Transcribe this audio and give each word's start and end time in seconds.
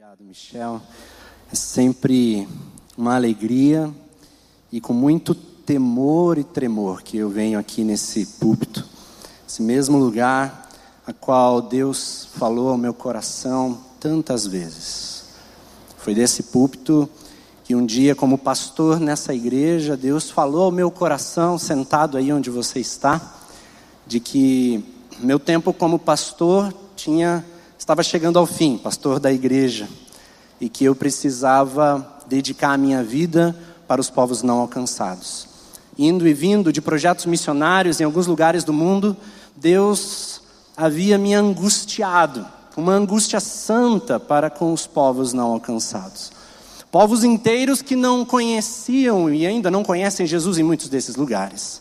Obrigado, 0.00 0.22
Michel. 0.22 0.80
É 1.52 1.56
sempre 1.56 2.46
uma 2.96 3.16
alegria 3.16 3.92
e 4.70 4.80
com 4.80 4.92
muito 4.92 5.34
temor 5.34 6.38
e 6.38 6.44
tremor 6.44 7.02
que 7.02 7.16
eu 7.16 7.28
venho 7.28 7.58
aqui 7.58 7.82
nesse 7.82 8.24
púlpito, 8.24 8.86
esse 9.44 9.60
mesmo 9.60 9.98
lugar 9.98 10.70
a 11.04 11.12
qual 11.12 11.60
Deus 11.60 12.28
falou 12.36 12.68
ao 12.68 12.78
meu 12.78 12.94
coração 12.94 13.76
tantas 13.98 14.46
vezes. 14.46 15.24
Foi 15.96 16.14
desse 16.14 16.44
púlpito 16.44 17.10
que 17.64 17.74
um 17.74 17.84
dia, 17.84 18.14
como 18.14 18.38
pastor 18.38 19.00
nessa 19.00 19.34
igreja, 19.34 19.96
Deus 19.96 20.30
falou 20.30 20.66
ao 20.66 20.70
meu 20.70 20.92
coração, 20.92 21.58
sentado 21.58 22.16
aí 22.16 22.32
onde 22.32 22.50
você 22.50 22.78
está, 22.78 23.34
de 24.06 24.20
que 24.20 24.84
meu 25.18 25.40
tempo 25.40 25.72
como 25.72 25.98
pastor 25.98 26.72
tinha 26.94 27.44
estava 27.88 28.02
chegando 28.02 28.38
ao 28.38 28.44
fim, 28.44 28.76
pastor 28.76 29.18
da 29.18 29.32
igreja, 29.32 29.88
e 30.60 30.68
que 30.68 30.84
eu 30.84 30.94
precisava 30.94 32.06
dedicar 32.26 32.74
a 32.74 32.76
minha 32.76 33.02
vida 33.02 33.56
para 33.86 33.98
os 33.98 34.10
povos 34.10 34.42
não 34.42 34.58
alcançados. 34.58 35.48
Indo 35.98 36.28
e 36.28 36.34
vindo 36.34 36.70
de 36.70 36.82
projetos 36.82 37.24
missionários 37.24 37.98
em 37.98 38.04
alguns 38.04 38.26
lugares 38.26 38.62
do 38.62 38.74
mundo, 38.74 39.16
Deus 39.56 40.42
havia 40.76 41.16
me 41.16 41.32
angustiado, 41.32 42.46
uma 42.76 42.92
angústia 42.92 43.40
santa 43.40 44.20
para 44.20 44.50
com 44.50 44.70
os 44.70 44.86
povos 44.86 45.32
não 45.32 45.52
alcançados. 45.52 46.30
Povos 46.92 47.24
inteiros 47.24 47.80
que 47.80 47.96
não 47.96 48.22
conheciam 48.22 49.32
e 49.32 49.46
ainda 49.46 49.70
não 49.70 49.82
conhecem 49.82 50.26
Jesus 50.26 50.58
em 50.58 50.62
muitos 50.62 50.90
desses 50.90 51.16
lugares. 51.16 51.80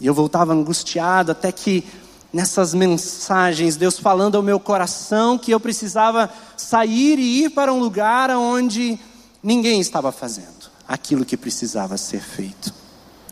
E 0.00 0.06
eu 0.06 0.14
voltava 0.14 0.54
angustiado 0.54 1.32
até 1.32 1.52
que 1.52 1.84
nessas 2.32 2.74
mensagens, 2.74 3.76
Deus 3.76 3.98
falando 3.98 4.36
ao 4.36 4.42
meu 4.42 4.60
coração 4.60 5.38
que 5.38 5.50
eu 5.50 5.60
precisava 5.60 6.30
sair 6.56 7.18
e 7.18 7.44
ir 7.44 7.50
para 7.50 7.72
um 7.72 7.78
lugar 7.78 8.30
onde 8.30 8.98
ninguém 9.42 9.80
estava 9.80 10.12
fazendo 10.12 10.68
aquilo 10.86 11.24
que 11.24 11.36
precisava 11.36 11.96
ser 11.96 12.20
feito. 12.20 12.72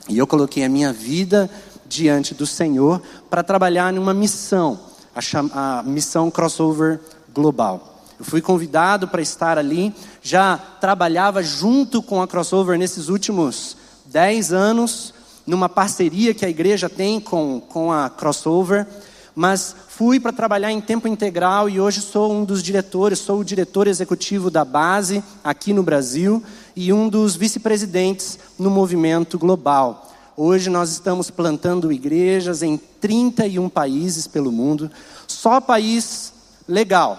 E 0.09 0.19
eu 0.19 0.27
coloquei 0.27 0.65
a 0.65 0.69
minha 0.69 0.93
vida 0.93 1.51
diante 1.87 2.35
do 2.35 2.47
Senhor 2.47 3.03
para 3.31 3.43
trabalhar 3.43 3.93
numa 3.93 4.13
missão, 4.15 4.79
a, 5.15 5.79
a 5.79 5.83
missão 5.83 6.31
crossover 6.31 7.01
global. 7.33 8.03
Eu 8.19 8.25
fui 8.25 8.41
convidado 8.41 9.09
para 9.09 9.21
estar 9.21 9.59
ali, 9.59 9.95
já 10.23 10.57
trabalhava 10.57 11.43
junto 11.43 12.03
com 12.03 12.23
a 12.23 12.29
crossover 12.29 12.79
nesses 12.79 13.09
últimos 13.09 13.77
dez 14.07 14.53
anos, 14.53 15.13
numa 15.47 15.69
parceria 15.69 16.35
que 16.35 16.45
a 16.45 16.49
igreja 16.49 16.89
tem 16.89 17.21
com, 17.21 17.61
com 17.61 17.93
a 17.93 18.11
Crossover, 18.11 18.87
mas 19.35 19.77
fui 19.89 20.19
para 20.19 20.33
trabalhar 20.33 20.73
em 20.73 20.81
tempo 20.81 21.07
integral 21.07 21.69
e 21.69 21.79
hoje 21.79 22.01
sou 22.01 22.33
um 22.33 22.45
dos 22.45 22.63
diretores, 22.63 23.19
sou 23.19 23.41
o 23.41 23.45
diretor 23.45 23.87
executivo 23.87 24.51
da 24.51 24.65
base 24.65 25.23
aqui 25.45 25.73
no 25.73 25.83
Brasil 25.83 26.43
e 26.75 26.93
um 26.93 27.09
dos 27.09 27.37
vice-presidentes 27.37 28.39
no 28.59 28.71
movimento 28.71 29.39
global. 29.39 30.13
Hoje 30.37 30.69
nós 30.69 30.91
estamos 30.91 31.31
plantando 31.31 31.93
igrejas 31.93 32.63
em 32.63 32.77
31 32.77 33.69
países 33.69 34.27
pelo 34.27 34.51
mundo, 34.51 34.91
só 35.27 35.61
país 35.61 36.33
legal, 36.69 37.19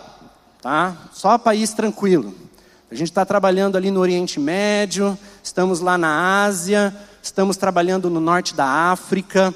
tá? 0.61 1.09
Só 1.13 1.37
país 1.37 1.73
tranquilo. 1.73 2.35
A 2.89 2.95
gente 2.95 3.09
está 3.09 3.25
trabalhando 3.25 3.75
ali 3.75 3.91
no 3.91 3.99
Oriente 3.99 4.39
Médio, 4.39 5.17
estamos 5.43 5.81
lá 5.81 5.97
na 5.97 6.43
Ásia, 6.45 6.95
estamos 7.27 7.57
trabalhando 7.57 8.09
no 8.09 8.21
norte 8.21 8.55
da 8.55 8.65
África, 8.65 9.53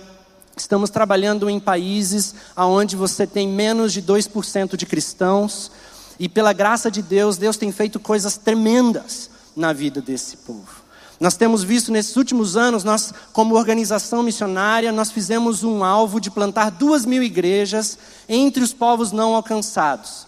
estamos 0.58 0.90
trabalhando 0.90 1.50
em 1.50 1.58
países 1.58 2.36
onde 2.58 2.98
você 2.98 3.26
tem 3.26 3.48
menos 3.48 3.94
de 3.94 4.02
2% 4.02 4.76
de 4.76 4.86
cristãos, 4.86 5.72
e 6.20 6.28
pela 6.28 6.52
graça 6.52 6.92
de 6.92 7.02
Deus, 7.02 7.38
Deus 7.38 7.56
tem 7.58 7.72
feito 7.72 8.00
coisas 8.00 8.38
tremendas 8.38 9.30
na 9.56 9.72
vida 9.72 10.02
desse 10.02 10.38
povo. 10.38 10.82
Nós 11.18 11.38
temos 11.38 11.64
visto 11.64 11.92
nesses 11.92 12.16
últimos 12.18 12.58
anos, 12.58 12.84
nós, 12.84 13.14
como 13.32 13.56
organização 13.56 14.22
missionária, 14.22 14.92
nós 14.92 15.10
fizemos 15.10 15.64
um 15.64 15.84
alvo 15.84 16.20
de 16.20 16.30
plantar 16.30 16.72
duas 16.72 17.06
mil 17.06 17.24
igrejas 17.24 17.98
entre 18.28 18.62
os 18.64 18.74
povos 18.74 19.12
não 19.12 19.34
alcançados. 19.34 20.28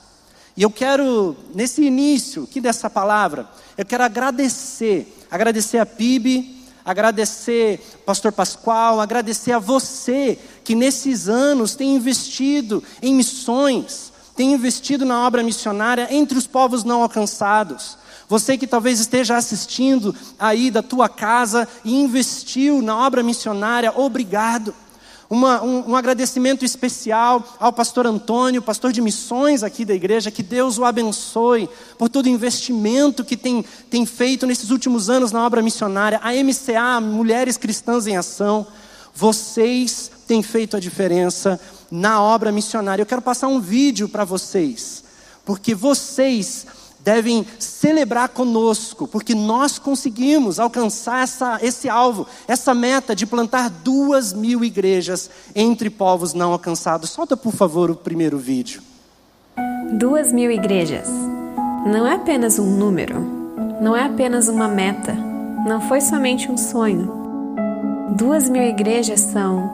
E 0.56 0.62
eu 0.64 0.72
quero, 0.72 1.36
nesse 1.53 1.84
início 1.84 2.44
aqui 2.44 2.62
dessa 2.62 2.90
palavra, 2.90 3.48
eu 3.78 3.86
quero 3.86 4.03
agradecer, 4.03 5.14
agradecer 5.30 5.80
a 5.80 5.86
PIB, 5.86 6.62
agradecer 6.86 7.80
Pastor 8.06 8.32
Pascoal, 8.32 9.00
agradecer 9.00 9.52
a 9.52 9.60
você 9.60 10.38
que 10.64 10.76
nesses 10.76 11.28
anos 11.28 11.76
tem 11.76 11.96
investido 11.96 12.84
em 13.02 13.14
missões, 13.14 14.12
tem 14.36 14.54
investido 14.54 15.06
na 15.06 15.26
obra 15.26 15.44
missionária 15.44 16.08
entre 16.12 16.38
os 16.38 16.48
povos 16.48 16.84
não 16.84 17.02
alcançados. 17.02 17.98
Você 18.28 18.58
que 18.58 18.66
talvez 18.66 19.00
esteja 19.00 19.38
assistindo 19.38 20.16
aí 20.40 20.72
da 20.72 20.82
tua 20.82 21.08
casa 21.08 21.68
e 21.86 21.94
investiu 21.94 22.82
na 22.82 22.98
obra 22.98 23.22
missionária, 23.22 23.94
obrigado. 23.96 24.74
Uma, 25.34 25.64
um, 25.64 25.90
um, 25.90 25.96
agradecimento 25.96 26.64
especial 26.64 27.44
ao 27.60 27.74
pastor 27.74 28.06
Antônio, 28.06 28.62
pastor 28.62 28.92
de 28.92 29.02
missões 29.02 29.64
aqui 29.64 29.84
da 29.84 29.96
igreja, 29.96 30.30
que 30.30 30.44
Deus 30.44 30.78
o 30.78 30.86
abençoe 30.86 31.68
por 31.98 32.08
todo 32.08 32.28
o 32.28 32.30
investimento 32.30 33.26
que 33.26 33.36
tem, 33.36 33.66
tem 33.90 34.06
feito 34.06 34.46
nesses 34.46 34.70
últimos 34.70 35.10
anos 35.10 35.32
na 35.32 35.44
obra 35.44 35.60
missionária. 35.60 36.20
A 36.22 36.34
MCA, 36.34 37.02
Mulheres 37.02 37.58
Cristãs 37.58 38.06
em 38.06 38.16
Ação, 38.16 38.68
vocês 39.12 40.12
têm 40.28 40.44
feito 40.44 40.78
a 40.78 40.80
diferença 40.80 41.60
na 41.90 42.22
obra 42.22 42.52
missionária. 42.52 43.02
Eu 43.02 43.08
quero 43.08 43.24
passar 43.24 43.48
um 43.48 43.60
vídeo 43.60 44.08
para 44.08 44.24
vocês, 44.24 45.04
porque 45.44 45.74
vocês 45.74 46.68
devem 47.03 47.46
celebrar 47.59 48.30
conosco, 48.30 49.08
porque 49.08 49.36
nós 49.36 49.78
conseguimos 49.78 50.59
alcançar 50.59 51.24
essa, 51.24 51.59
esse 51.62 51.90
alvo, 51.90 52.25
essa 52.47 52.74
meta 52.74 53.14
de 53.16 53.25
plantar 53.25 53.69
duas 53.69 54.31
mil 54.31 54.64
igrejas 54.64 55.30
entre 55.53 55.90
povos 55.90 56.34
não 56.34 56.53
alcançados. 56.53 57.09
Solta, 57.09 57.36
por 57.36 57.53
favor, 57.53 57.91
o 57.91 57.96
primeiro 57.96 58.38
vídeo. 58.38 58.81
Duas 60.00 60.31
mil 60.31 60.50
igrejas. 60.50 61.09
Não 61.86 62.08
é 62.08 62.16
apenas 62.16 62.58
um 62.58 62.78
número, 62.78 63.20
não 63.81 63.96
é 63.96 64.06
apenas 64.06 64.47
uma 64.47 64.70
meta, 64.70 65.14
não 65.68 65.81
foi 65.90 66.00
somente 66.00 66.50
um 66.50 66.58
sonho. 66.58 67.12
Duas 68.18 68.50
mil 68.50 68.64
igrejas 68.64 69.20
são 69.20 69.70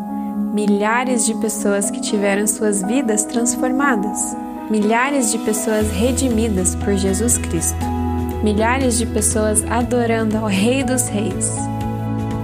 milhares 0.51 1.25
de 1.28 1.35
pessoas 1.35 1.91
que 1.91 2.01
tiveram 2.01 2.47
suas 2.47 2.81
vidas 2.81 3.23
transformadas 3.23 4.35
milhares 4.69 5.31
de 5.31 5.40
pessoas 5.40 5.90
redimidas 5.91 6.75
por 6.75 6.94
Jesus 6.96 7.38
Cristo, 7.40 7.80
milhares 8.44 8.97
de 9.00 9.06
pessoas 9.07 9.63
adorando 9.69 10.38
ao 10.38 10.46
Rei 10.46 10.84
dos 10.84 11.07
Reis, 11.07 11.57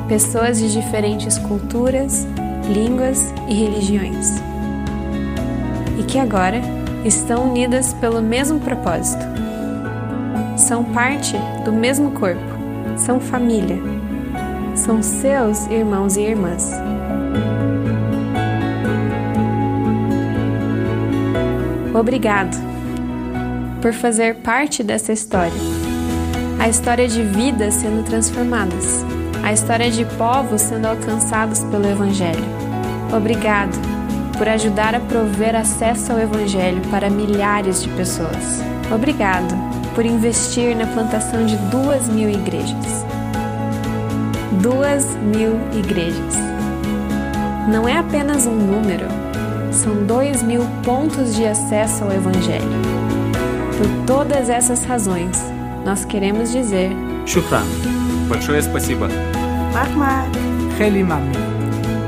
pessoas 0.07 0.57
de 0.57 0.73
diferentes 0.73 1.37
culturas, 1.37 2.25
línguas 2.73 3.31
e 3.47 3.53
religiões, 3.53 4.41
e 5.99 6.03
que 6.03 6.17
agora 6.17 6.61
estão 7.05 7.51
unidas 7.51 7.93
pelo 7.93 8.21
mesmo 8.21 8.59
propósito. 8.59 9.23
São 10.57 10.83
parte 10.83 11.35
do 11.63 11.71
mesmo 11.71 12.11
corpo, 12.11 12.41
são 12.97 13.19
família, 13.19 13.77
são 14.75 15.03
seus 15.03 15.67
irmãos 15.67 16.17
e 16.17 16.21
irmãs. 16.21 16.71
Obrigado 21.95 22.57
por 23.81 23.93
fazer 23.93 24.35
parte 24.41 24.83
dessa 24.83 25.13
história. 25.13 25.53
A 26.59 26.67
história 26.67 27.07
de 27.07 27.23
vidas 27.23 27.75
sendo 27.75 28.03
transformadas, 28.03 29.05
a 29.41 29.53
história 29.53 29.89
de 29.89 30.03
povos 30.17 30.59
sendo 30.59 30.87
alcançados 30.87 31.63
pelo 31.63 31.87
Evangelho. 31.87 32.43
Obrigado 33.15 33.71
por 34.37 34.49
ajudar 34.49 34.93
a 34.93 34.99
prover 34.99 35.55
acesso 35.55 36.11
ao 36.11 36.19
Evangelho 36.19 36.81
para 36.91 37.09
milhares 37.09 37.81
de 37.81 37.87
pessoas. 37.89 38.61
Obrigado 38.93 39.55
por 39.95 40.05
investir 40.05 40.75
na 40.75 40.87
plantação 40.87 41.45
de 41.45 41.55
duas 41.71 42.09
mil 42.09 42.29
igrejas. 42.29 43.05
Duas 44.61 45.15
mil 45.15 45.53
igrejas. 45.73 46.35
Não 47.71 47.87
é 47.87 47.97
apenas 47.97 48.45
um 48.45 48.55
número 48.55 49.05
são 49.74 50.04
dois 50.06 50.42
mil 50.42 50.66
pontos 50.84 51.34
de 51.34 51.46
acesso 51.46 52.04
ao 52.04 52.12
Evangelho. 52.12 52.68
Por 53.76 54.06
todas 54.06 54.48
essas 54.48 54.84
razões, 54.84 55.38
nós 55.84 56.04
queremos 56.04 56.50
dizer 56.50 56.90
Shukran. 57.26 57.64
Большое 58.28 58.62
спасибо. 58.62 59.06
Ahmad. 59.74 60.28
Helimami. 60.78 61.32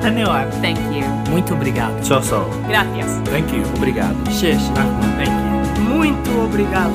Anewar. 0.04 0.48
Thank 0.60 0.80
you. 0.92 1.06
Muito 1.30 1.54
obrigado. 1.54 2.00
Tchau, 2.02 2.20
tchau. 2.20 2.50
Gracias. 2.68 3.20
Thank 3.30 3.54
you. 3.54 3.62
Obrigado. 3.76 4.16
Xexe. 4.30 4.70
Thank 4.74 5.30
you. 5.30 5.82
Muito 5.82 6.44
obrigado. 6.44 6.92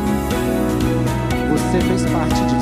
Você 1.52 1.80
fez 1.82 2.06
parte 2.12 2.42
disso. 2.46 2.61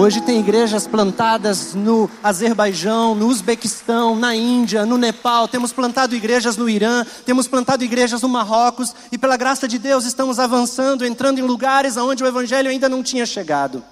Hoje 0.00 0.20
tem 0.20 0.38
igrejas 0.38 0.86
plantadas 0.86 1.74
no 1.74 2.08
Azerbaijão, 2.22 3.16
no 3.16 3.26
Uzbequistão, 3.26 4.14
na 4.14 4.32
Índia, 4.32 4.86
no 4.86 4.96
Nepal, 4.96 5.48
temos 5.48 5.72
plantado 5.72 6.14
igrejas 6.14 6.56
no 6.56 6.70
Irã, 6.70 7.04
temos 7.26 7.48
plantado 7.48 7.82
igrejas 7.82 8.22
no 8.22 8.28
Marrocos 8.28 8.94
e 9.10 9.18
pela 9.18 9.36
graça 9.36 9.66
de 9.66 9.76
Deus 9.76 10.04
estamos 10.04 10.38
avançando, 10.38 11.04
entrando 11.04 11.40
em 11.40 11.42
lugares 11.42 11.96
onde 11.96 12.22
o 12.22 12.28
evangelho 12.28 12.70
ainda 12.70 12.88
não 12.88 13.02
tinha 13.02 13.26
chegado. 13.26 13.82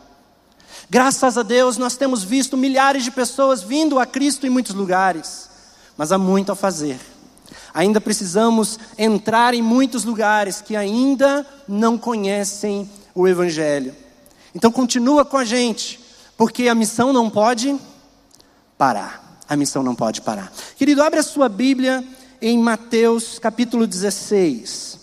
Graças 0.89 1.37
a 1.37 1.43
Deus 1.43 1.77
nós 1.77 1.97
temos 1.97 2.23
visto 2.23 2.57
milhares 2.57 3.03
de 3.03 3.11
pessoas 3.11 3.61
vindo 3.61 3.99
a 3.99 4.07
Cristo 4.07 4.47
em 4.47 4.51
muitos 4.51 4.77
lugares, 4.77 5.51
mas 5.97 6.13
há 6.13 6.19
muito 6.19 6.53
a 6.53 6.55
fazer. 6.55 7.01
Ainda 7.75 8.01
precisamos 8.01 8.79
entrar 8.97 9.55
em 9.55 9.61
muitos 9.61 10.05
lugares 10.05 10.63
que 10.63 10.77
ainda 10.77 11.45
não 11.67 11.99
conhecem 11.99 12.89
o 13.13 13.27
evangelho. 13.27 14.06
Então 14.57 14.73
continua 14.73 15.23
com 15.23 15.37
a 15.37 15.45
gente, 15.45 16.01
porque 16.35 16.67
a 16.67 16.75
missão 16.75 17.13
não 17.13 17.29
pode 17.29 17.79
parar. 18.79 19.39
A 19.47 19.55
missão 19.55 19.83
não 19.83 19.95
pode 19.95 20.23
parar. 20.23 20.51
Querido, 20.79 21.03
abre 21.03 21.21
a 21.21 21.23
sua 21.23 21.47
Bíblia 21.47 22.03
em 22.41 22.59
Mateus 22.59 23.39
capítulo 23.39 23.87
16. 23.87 24.99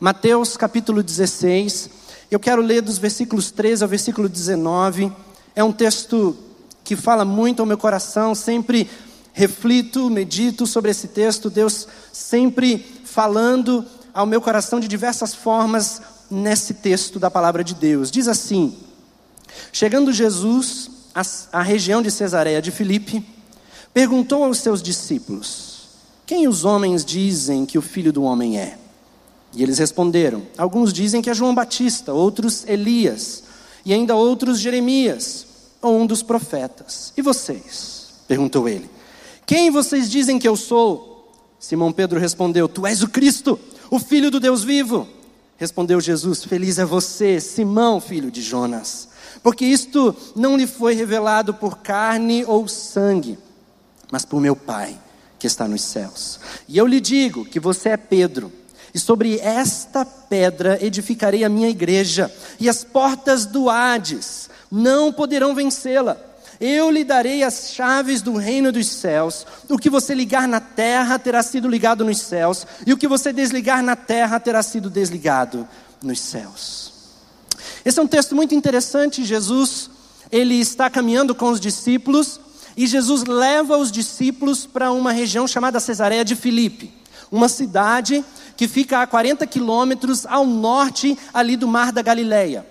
Mateus 0.00 0.56
capítulo 0.56 1.02
16. 1.02 1.90
Eu 2.30 2.40
quero 2.40 2.62
ler 2.62 2.80
dos 2.80 2.96
versículos 2.96 3.50
13 3.50 3.82
ao 3.82 3.88
versículo 3.90 4.26
19. 4.26 5.12
É 5.54 5.62
um 5.62 5.70
texto 5.70 6.34
que 6.82 6.96
fala 6.96 7.26
muito 7.26 7.60
ao 7.60 7.66
meu 7.66 7.76
coração, 7.76 8.34
sempre 8.34 8.88
reflito, 9.34 10.08
medito 10.08 10.66
sobre 10.66 10.90
esse 10.90 11.08
texto, 11.08 11.50
Deus 11.50 11.86
sempre 12.10 12.78
falando 13.04 13.84
ao 14.14 14.24
meu 14.24 14.40
coração 14.40 14.80
de 14.80 14.88
diversas 14.88 15.34
formas 15.34 16.00
nesse 16.30 16.74
texto 16.74 17.18
da 17.18 17.30
palavra 17.30 17.64
de 17.64 17.74
Deus. 17.74 18.10
Diz 18.10 18.28
assim: 18.28 18.76
Chegando 19.72 20.12
Jesus 20.12 20.90
à, 21.52 21.62
região 21.62 22.00
de 22.00 22.10
Cesareia 22.10 22.62
de 22.62 22.70
Filipe, 22.70 23.24
perguntou 23.92 24.44
aos 24.44 24.58
seus 24.58 24.82
discípulos: 24.82 25.88
Quem 26.26 26.46
os 26.46 26.64
homens 26.64 27.04
dizem 27.04 27.66
que 27.66 27.78
o 27.78 27.82
filho 27.82 28.12
do 28.12 28.22
homem 28.22 28.58
é? 28.58 28.78
E 29.52 29.62
eles 29.62 29.78
responderam: 29.78 30.42
Alguns 30.56 30.92
dizem 30.92 31.20
que 31.20 31.30
é 31.30 31.34
João 31.34 31.54
Batista, 31.54 32.12
outros 32.12 32.64
Elias, 32.66 33.42
e 33.84 33.92
ainda 33.92 34.14
outros 34.14 34.60
Jeremias, 34.60 35.46
ou 35.82 35.98
um 35.98 36.06
dos 36.06 36.22
profetas. 36.22 37.12
E 37.16 37.22
vocês? 37.22 38.00
perguntou 38.28 38.68
ele. 38.68 38.88
Quem 39.44 39.70
vocês 39.70 40.08
dizem 40.08 40.38
que 40.38 40.46
eu 40.46 40.56
sou? 40.56 41.28
Simão 41.58 41.92
Pedro 41.92 42.20
respondeu: 42.20 42.68
Tu 42.68 42.86
és 42.86 43.02
o 43.02 43.08
Cristo, 43.08 43.58
o 43.90 43.98
Filho 43.98 44.30
do 44.30 44.38
Deus 44.38 44.62
vivo. 44.62 45.08
Respondeu 45.60 46.00
Jesus: 46.00 46.42
Feliz 46.42 46.78
é 46.78 46.86
você, 46.86 47.38
Simão, 47.38 48.00
filho 48.00 48.30
de 48.30 48.40
Jonas, 48.40 49.10
porque 49.42 49.66
isto 49.66 50.16
não 50.34 50.56
lhe 50.56 50.66
foi 50.66 50.94
revelado 50.94 51.52
por 51.52 51.78
carne 51.78 52.46
ou 52.46 52.66
sangue, 52.66 53.38
mas 54.10 54.24
por 54.24 54.40
meu 54.40 54.56
Pai 54.56 54.98
que 55.38 55.46
está 55.46 55.68
nos 55.68 55.82
céus. 55.82 56.40
E 56.66 56.78
eu 56.78 56.86
lhe 56.86 56.98
digo 56.98 57.44
que 57.44 57.60
você 57.60 57.90
é 57.90 57.96
Pedro, 57.98 58.50
e 58.94 58.98
sobre 58.98 59.38
esta 59.38 60.02
pedra 60.02 60.78
edificarei 60.82 61.44
a 61.44 61.48
minha 61.50 61.68
igreja, 61.68 62.34
e 62.58 62.66
as 62.66 62.82
portas 62.82 63.44
do 63.44 63.68
Hades 63.68 64.48
não 64.70 65.12
poderão 65.12 65.54
vencê-la. 65.54 66.29
Eu 66.60 66.90
lhe 66.90 67.04
darei 67.04 67.42
as 67.42 67.72
chaves 67.72 68.20
do 68.20 68.36
reino 68.36 68.70
dos 68.70 68.86
céus. 68.86 69.46
O 69.66 69.78
que 69.78 69.88
você 69.88 70.14
ligar 70.14 70.46
na 70.46 70.60
terra 70.60 71.18
terá 71.18 71.42
sido 71.42 71.66
ligado 71.66 72.04
nos 72.04 72.18
céus, 72.18 72.66
e 72.86 72.92
o 72.92 72.98
que 72.98 73.08
você 73.08 73.32
desligar 73.32 73.82
na 73.82 73.96
terra 73.96 74.38
terá 74.38 74.62
sido 74.62 74.90
desligado 74.90 75.66
nos 76.02 76.20
céus. 76.20 76.92
Esse 77.82 77.98
é 77.98 78.02
um 78.02 78.06
texto 78.06 78.36
muito 78.36 78.54
interessante. 78.54 79.24
Jesus, 79.24 79.88
ele 80.30 80.54
está 80.56 80.90
caminhando 80.90 81.34
com 81.34 81.48
os 81.48 81.58
discípulos, 81.58 82.38
e 82.76 82.86
Jesus 82.86 83.24
leva 83.24 83.78
os 83.78 83.90
discípulos 83.90 84.66
para 84.66 84.92
uma 84.92 85.12
região 85.12 85.48
chamada 85.48 85.80
Cesareia 85.80 86.26
de 86.26 86.36
Filipe, 86.36 86.92
uma 87.32 87.48
cidade 87.48 88.22
que 88.54 88.68
fica 88.68 89.00
a 89.00 89.06
40 89.06 89.46
quilômetros 89.46 90.26
ao 90.26 90.44
norte 90.44 91.16
ali 91.32 91.56
do 91.56 91.66
Mar 91.66 91.90
da 91.90 92.02
Galileia 92.02 92.66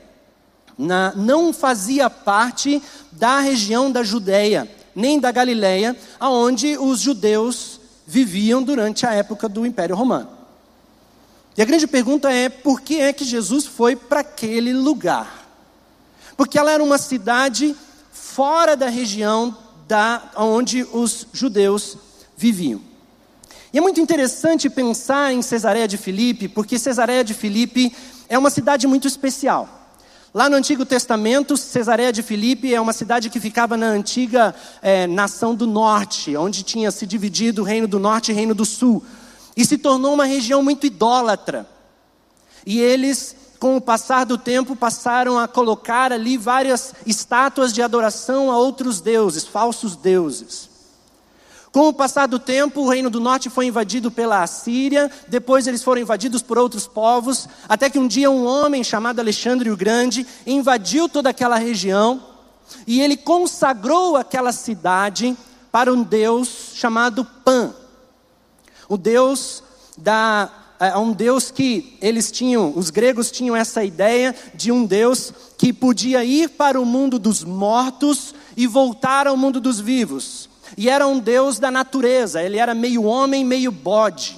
na, 0.79 1.13
não 1.13 1.51
fazia 1.51 2.09
parte 2.09 2.81
da 3.11 3.39
região 3.39 3.91
da 3.91 4.01
Judéia, 4.01 4.71
nem 4.95 5.19
da 5.19 5.29
Galileia, 5.29 5.93
aonde 6.17 6.77
os 6.77 7.01
judeus 7.01 7.81
viviam 8.07 8.63
durante 8.63 9.05
a 9.05 9.13
época 9.13 9.49
do 9.49 9.65
Império 9.65 9.93
Romano. 9.93 10.29
E 11.57 11.61
a 11.61 11.65
grande 11.65 11.85
pergunta 11.85 12.31
é: 12.31 12.47
por 12.47 12.79
que 12.79 13.01
é 13.01 13.11
que 13.11 13.25
Jesus 13.25 13.65
foi 13.65 13.93
para 13.93 14.21
aquele 14.21 14.71
lugar? 14.71 15.45
Porque 16.37 16.57
ela 16.57 16.71
era 16.71 16.81
uma 16.81 16.97
cidade 16.97 17.75
fora 18.09 18.77
da 18.77 18.87
região 18.87 19.55
da 19.85 20.31
onde 20.37 20.87
os 20.93 21.27
judeus 21.33 21.97
viviam. 22.37 22.81
E 23.73 23.77
é 23.77 23.81
muito 23.81 23.99
interessante 23.99 24.69
pensar 24.69 25.33
em 25.33 25.41
Cesareia 25.41 25.87
de 25.87 25.97
Filipe, 25.97 26.47
porque 26.47 26.79
Cesareia 26.79 27.23
de 27.23 27.33
Filipe 27.33 27.93
é 28.29 28.37
uma 28.37 28.49
cidade 28.49 28.87
muito 28.87 29.07
especial. 29.07 29.78
Lá 30.31 30.47
no 30.47 30.55
Antigo 30.55 30.85
Testamento, 30.85 31.57
Cesareia 31.57 32.13
de 32.13 32.21
Filipe 32.21 32.71
é 32.71 32.79
uma 32.79 32.93
cidade 32.93 33.31
que 33.31 33.39
ficava 33.39 33.75
na 33.75 33.87
antiga 33.87 34.53
é, 34.79 35.07
nação 35.07 35.55
do 35.55 35.65
norte, 35.65 36.37
onde 36.37 36.61
tinha 36.61 36.91
se 36.91 37.07
dividido 37.07 37.63
o 37.63 37.65
reino 37.65 37.87
do 37.87 37.97
norte 37.97 38.29
e 38.29 38.33
o 38.33 38.35
reino 38.35 38.53
do 38.53 38.63
sul, 38.63 39.03
e 39.57 39.65
se 39.65 39.75
tornou 39.75 40.13
uma 40.13 40.25
região 40.25 40.61
muito 40.61 40.85
idólatra. 40.85 41.67
E 42.63 42.79
eles, 42.79 43.35
com 43.59 43.75
o 43.75 43.81
passar 43.81 44.23
do 44.23 44.37
tempo, 44.37 44.75
passaram 44.75 45.39
a 45.39 45.47
colocar 45.47 46.13
ali 46.13 46.37
várias 46.37 46.93
estátuas 47.07 47.73
de 47.73 47.81
adoração 47.81 48.51
a 48.51 48.57
outros 48.57 49.01
deuses, 49.01 49.45
falsos 49.45 49.95
deuses. 49.95 50.69
Com 51.71 51.88
o 51.89 51.94
passar 51.94 52.27
do 52.27 52.39
tempo, 52.39 52.81
o 52.81 52.89
reino 52.89 53.12
do 53.12 53.19
norte 53.19 53.50
foi 53.50 53.68
invadido 53.68 54.10
pela 54.10 54.42
Assíria, 54.42 55.12
depois 55.27 55.68
eles 55.68 55.83
foram 55.83 56.01
invadidos 56.01 56.42
por 56.42 56.57
outros 56.57 56.88
povos, 56.88 57.48
até 57.68 57.89
que 57.89 58.00
um 58.00 58.07
dia 58.07 58.31
um 58.31 58.45
homem 58.45 58.83
chamado 58.83 59.19
Alexandre 59.19 59.69
o 59.69 59.77
Grande 59.77 60.25
invadiu 60.48 61.07
toda 61.07 61.30
aquela 61.30 61.57
região 61.57 62.24
e 62.88 63.00
ele 63.01 63.16
consagrou 63.16 64.18
aquela 64.18 64.51
cidade 64.51 65.38
para 65.71 65.94
um 65.94 66.01
deus 66.01 66.71
chamado 66.74 67.24
Pan. 67.45 67.74
O 68.88 68.98
deus 68.98 69.63
da 69.95 70.51
é 70.80 70.98
um 70.98 71.12
Deus 71.12 71.51
que 71.51 71.98
eles 72.01 72.31
tinham, 72.31 72.71
os 72.74 72.89
gregos 72.89 73.30
tinham 73.30 73.54
essa 73.54 73.83
ideia 73.83 74.33
de 74.56 74.71
um 74.71 74.86
Deus 74.86 75.33
que 75.57 75.74
podia 75.74 76.24
ir 76.24 76.51
para 76.51 76.80
o 76.80 76.86
mundo 76.86 77.19
dos 77.19 77.44
mortos 77.44 78.33
e 78.56 78.66
voltar 78.66 79.27
ao 79.27 79.36
mundo 79.36 79.60
dos 79.60 79.81
vivos 79.81 80.48
e 80.79 80.87
era 80.87 81.05
um 81.05 81.19
Deus 81.19 81.59
da 81.59 81.69
natureza, 81.69 82.41
ele 82.41 82.57
era 82.57 82.73
meio 82.73 83.03
homem, 83.03 83.43
meio 83.43 83.69
bode. 83.69 84.37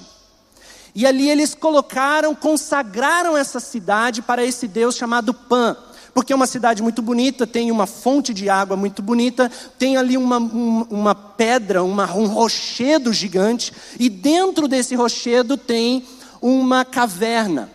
E 0.92 1.06
ali 1.06 1.30
eles 1.30 1.54
colocaram, 1.54 2.34
consagraram 2.34 3.36
essa 3.36 3.60
cidade 3.60 4.20
para 4.20 4.44
esse 4.44 4.66
Deus 4.66 4.96
chamado 4.96 5.32
Pan, 5.32 5.76
porque 6.12 6.32
é 6.32 6.36
uma 6.36 6.48
cidade 6.48 6.82
muito 6.82 7.00
bonita, 7.00 7.46
tem 7.46 7.70
uma 7.70 7.86
fonte 7.86 8.34
de 8.34 8.50
água 8.50 8.76
muito 8.76 9.00
bonita, 9.00 9.48
tem 9.78 9.96
ali 9.96 10.16
uma, 10.16 10.38
uma 10.38 11.14
pedra, 11.14 11.84
uma, 11.84 12.12
um 12.12 12.26
rochedo 12.26 13.12
gigante, 13.12 13.72
e 13.96 14.08
dentro 14.08 14.66
desse 14.66 14.96
rochedo 14.96 15.56
tem 15.56 16.04
uma 16.40 16.84
caverna. 16.84 17.70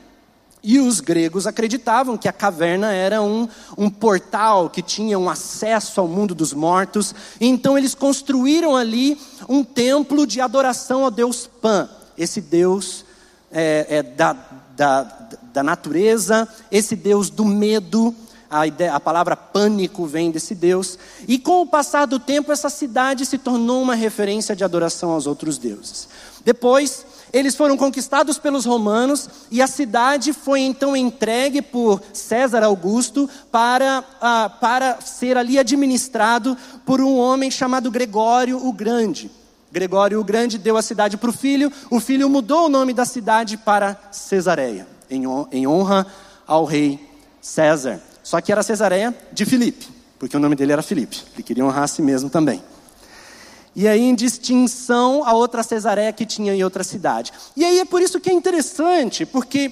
E 0.63 0.79
os 0.79 0.99
gregos 0.99 1.45
acreditavam 1.45 2.17
que 2.17 2.27
a 2.27 2.33
caverna 2.33 2.91
era 2.91 3.21
um, 3.21 3.47
um 3.77 3.89
portal 3.89 4.69
que 4.69 4.81
tinha 4.81 5.17
um 5.17 5.29
acesso 5.29 6.01
ao 6.01 6.07
mundo 6.07 6.33
dos 6.33 6.51
mortos. 6.51 7.13
Então 7.39 7.77
eles 7.77 7.93
construíram 7.93 8.75
ali 8.75 9.19
um 9.47 9.63
templo 9.63 10.25
de 10.25 10.41
adoração 10.41 11.03
ao 11.03 11.11
deus 11.11 11.47
Pan, 11.61 11.89
esse 12.17 12.41
deus 12.41 13.05
é, 13.51 13.85
é, 13.89 14.03
da, 14.03 14.35
da, 14.75 15.03
da 15.53 15.63
natureza, 15.63 16.47
esse 16.71 16.95
deus 16.95 17.29
do 17.29 17.45
medo. 17.45 18.13
A, 18.49 18.65
ideia, 18.65 18.93
a 18.93 18.99
palavra 18.99 19.35
pânico 19.35 20.05
vem 20.05 20.31
desse 20.31 20.55
Deus. 20.55 20.97
E 21.27 21.37
com 21.37 21.61
o 21.61 21.67
passar 21.67 22.05
do 22.05 22.17
tempo, 22.17 22.49
essa 22.49 22.69
cidade 22.69 23.25
se 23.25 23.37
tornou 23.37 23.81
uma 23.81 23.93
referência 23.93 24.55
de 24.55 24.63
adoração 24.63 25.11
aos 25.11 25.27
outros 25.27 25.57
deuses. 25.57 26.07
Depois, 26.45 27.05
eles 27.33 27.55
foram 27.55 27.77
conquistados 27.77 28.37
pelos 28.37 28.65
romanos 28.65 29.29
e 29.51 29.61
a 29.61 29.67
cidade 29.67 30.33
foi 30.33 30.61
então 30.61 30.95
entregue 30.95 31.61
por 31.61 32.01
César 32.13 32.63
Augusto 32.63 33.29
para, 33.51 34.03
ah, 34.21 34.49
para 34.61 34.99
ser 35.01 35.37
ali 35.37 35.59
administrado 35.59 36.57
por 36.85 37.01
um 37.01 37.17
homem 37.17 37.51
chamado 37.51 37.91
Gregório 37.91 38.65
o 38.65 38.71
Grande. 38.71 39.29
Gregório 39.71 40.19
o 40.19 40.23
Grande 40.23 40.57
deu 40.57 40.77
a 40.77 40.81
cidade 40.81 41.17
para 41.17 41.29
o 41.29 41.33
filho, 41.33 41.71
o 41.91 41.99
filho 41.99 42.29
mudou 42.29 42.65
o 42.65 42.69
nome 42.69 42.93
da 42.93 43.05
cidade 43.05 43.57
para 43.57 43.97
Cesareia, 44.11 44.87
em 45.09 45.67
honra 45.67 46.07
ao 46.45 46.63
rei 46.63 46.99
César. 47.41 48.01
Só 48.23 48.41
que 48.41 48.51
era 48.51 48.63
Cesareia 48.63 49.15
de 49.31 49.45
Filipe, 49.45 49.87
porque 50.17 50.35
o 50.35 50.39
nome 50.39 50.55
dele 50.55 50.71
era 50.71 50.81
Filipe, 50.81 51.23
ele 51.33 51.43
queria 51.43 51.65
honrar 51.65 51.83
a 51.83 51.87
si 51.87 52.01
mesmo 52.01 52.29
também. 52.29 52.61
E 53.77 53.87
aí, 53.87 54.01
em 54.01 54.15
distinção 54.15 55.23
a 55.23 55.33
outra 55.33 55.61
Cesareia 55.61 56.11
que 56.11 56.25
tinha 56.25 56.51
em 56.51 56.63
outra 56.63 56.83
cidade. 56.83 57.31
E 57.55 57.63
aí 57.63 57.77
é 57.77 57.85
por 57.85 58.01
isso 58.01 58.19
que 58.19 58.27
é 58.27 58.33
interessante, 58.33 59.23
porque 59.23 59.71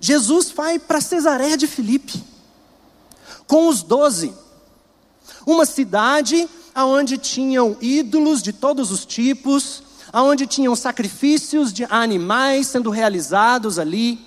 Jesus 0.00 0.50
vai 0.50 0.80
para 0.80 1.00
Cesareia 1.00 1.56
de 1.56 1.68
Filipe. 1.68 2.20
com 3.46 3.68
os 3.68 3.84
doze. 3.84 4.34
Uma 5.46 5.64
cidade 5.64 6.48
onde 6.74 7.16
tinham 7.16 7.76
ídolos 7.80 8.42
de 8.42 8.52
todos 8.52 8.90
os 8.90 9.06
tipos, 9.06 9.82
onde 10.12 10.44
tinham 10.44 10.74
sacrifícios 10.74 11.72
de 11.72 11.84
animais 11.84 12.66
sendo 12.66 12.90
realizados 12.90 13.78
ali. 13.78 14.18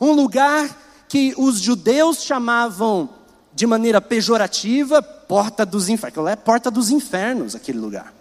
Um 0.00 0.10
lugar 0.12 1.04
que 1.08 1.32
os 1.36 1.60
judeus 1.60 2.22
chamavam 2.22 3.08
de 3.56 3.66
maneira 3.66 4.02
pejorativa 4.02 5.00
porta 5.00 5.64
dos 5.64 5.88
infernos. 5.88 6.30
É 6.30 6.36
porta 6.36 6.70
dos 6.70 6.90
infernos 6.90 7.54
aquele 7.54 7.78
lugar. 7.78 8.12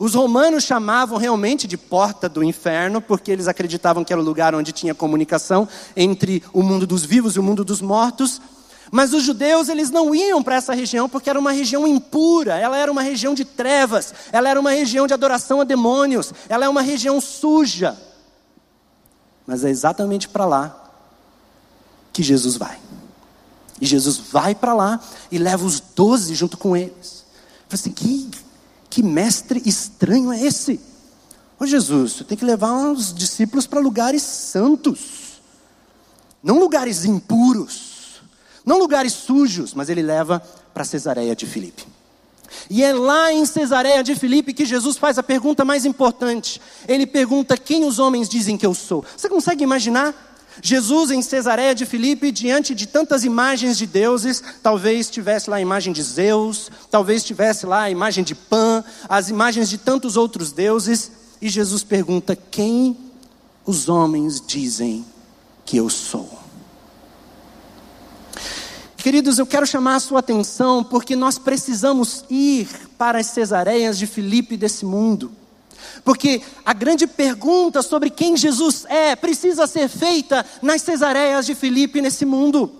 Os 0.00 0.14
romanos 0.14 0.64
chamavam 0.64 1.16
realmente 1.16 1.68
de 1.68 1.76
porta 1.76 2.28
do 2.28 2.42
inferno, 2.42 3.00
porque 3.00 3.30
eles 3.30 3.46
acreditavam 3.46 4.02
que 4.02 4.12
era 4.12 4.20
o 4.20 4.24
lugar 4.24 4.52
onde 4.52 4.72
tinha 4.72 4.96
comunicação 4.96 5.68
entre 5.96 6.42
o 6.52 6.60
mundo 6.60 6.88
dos 6.88 7.04
vivos 7.04 7.36
e 7.36 7.38
o 7.38 7.42
mundo 7.42 7.64
dos 7.64 7.80
mortos. 7.80 8.42
Mas 8.90 9.14
os 9.14 9.22
judeus, 9.22 9.68
eles 9.68 9.90
não 9.90 10.12
iam 10.12 10.42
para 10.42 10.56
essa 10.56 10.74
região 10.74 11.08
porque 11.08 11.30
era 11.30 11.38
uma 11.38 11.52
região 11.52 11.86
impura, 11.86 12.58
ela 12.58 12.76
era 12.76 12.90
uma 12.90 13.00
região 13.00 13.34
de 13.34 13.44
trevas, 13.44 14.12
ela 14.32 14.48
era 14.48 14.58
uma 14.58 14.72
região 14.72 15.06
de 15.06 15.14
adoração 15.14 15.60
a 15.60 15.64
demônios, 15.64 16.32
ela 16.48 16.64
é 16.64 16.68
uma 16.68 16.82
região 16.82 17.20
suja. 17.20 17.96
Mas 19.46 19.64
é 19.64 19.70
exatamente 19.70 20.28
para 20.28 20.44
lá 20.44 20.90
que 22.12 22.24
Jesus 22.24 22.56
vai. 22.56 22.76
E 23.82 23.86
Jesus 23.86 24.16
vai 24.16 24.54
para 24.54 24.72
lá 24.72 25.00
e 25.28 25.38
leva 25.38 25.66
os 25.66 25.80
doze 25.80 26.36
junto 26.36 26.56
com 26.56 26.76
eles. 26.76 27.24
Fala 27.68 27.74
assim, 27.74 27.90
que 27.90 28.30
que 28.88 29.02
mestre 29.02 29.60
estranho 29.64 30.30
é 30.30 30.40
esse? 30.40 30.78
Ô 31.58 31.66
Jesus, 31.66 32.12
você 32.12 32.24
tem 32.24 32.36
que 32.36 32.44
levar 32.44 32.72
os 32.92 33.12
discípulos 33.12 33.66
para 33.66 33.80
lugares 33.80 34.22
santos, 34.22 35.40
não 36.42 36.60
lugares 36.60 37.06
impuros, 37.06 38.20
não 38.66 38.78
lugares 38.78 39.14
sujos, 39.14 39.72
mas 39.74 39.88
ele 39.88 40.02
leva 40.02 40.40
para 40.74 40.84
Cesareia 40.84 41.34
de 41.34 41.46
Filipe. 41.46 41.84
E 42.68 42.84
é 42.84 42.92
lá 42.92 43.32
em 43.32 43.46
Cesareia 43.46 44.04
de 44.04 44.14
Filipe 44.14 44.52
que 44.52 44.66
Jesus 44.66 44.98
faz 44.98 45.18
a 45.18 45.22
pergunta 45.22 45.64
mais 45.64 45.86
importante. 45.86 46.60
Ele 46.86 47.06
pergunta: 47.06 47.56
Quem 47.56 47.84
os 47.84 47.98
homens 47.98 48.28
dizem 48.28 48.58
que 48.58 48.66
eu 48.66 48.74
sou? 48.74 49.04
Você 49.16 49.28
consegue 49.28 49.64
imaginar? 49.64 50.31
Jesus 50.60 51.10
em 51.10 51.22
Cesareia 51.22 51.74
de 51.74 51.86
Filipe, 51.86 52.30
diante 52.30 52.74
de 52.74 52.86
tantas 52.86 53.24
imagens 53.24 53.78
de 53.78 53.86
deuses, 53.86 54.42
talvez 54.62 55.08
tivesse 55.08 55.48
lá 55.48 55.56
a 55.56 55.60
imagem 55.60 55.92
de 55.92 56.02
Zeus, 56.02 56.70
talvez 56.90 57.24
tivesse 57.24 57.64
lá 57.64 57.82
a 57.82 57.90
imagem 57.90 58.22
de 58.22 58.34
Pan, 58.34 58.84
as 59.08 59.30
imagens 59.30 59.70
de 59.70 59.78
tantos 59.78 60.16
outros 60.16 60.52
deuses, 60.52 61.12
e 61.40 61.48
Jesus 61.48 61.82
pergunta: 61.82 62.36
Quem 62.36 62.96
os 63.64 63.88
homens 63.88 64.42
dizem 64.44 65.04
que 65.64 65.76
eu 65.76 65.88
sou? 65.88 66.42
Queridos, 69.02 69.38
eu 69.38 69.46
quero 69.46 69.66
chamar 69.66 69.96
a 69.96 70.00
sua 70.00 70.20
atenção 70.20 70.84
porque 70.84 71.16
nós 71.16 71.36
precisamos 71.36 72.24
ir 72.30 72.68
para 72.96 73.18
as 73.18 73.26
Cesareias 73.26 73.98
de 73.98 74.06
Filipe 74.06 74.56
desse 74.56 74.84
mundo. 74.84 75.32
Porque 76.04 76.42
a 76.64 76.72
grande 76.72 77.06
pergunta 77.06 77.82
sobre 77.82 78.10
quem 78.10 78.36
Jesus 78.36 78.84
é 78.88 79.14
precisa 79.16 79.66
ser 79.66 79.88
feita 79.88 80.44
nas 80.60 80.82
cesareias 80.82 81.46
de 81.46 81.54
Filipe 81.54 82.02
nesse 82.02 82.24
mundo. 82.24 82.70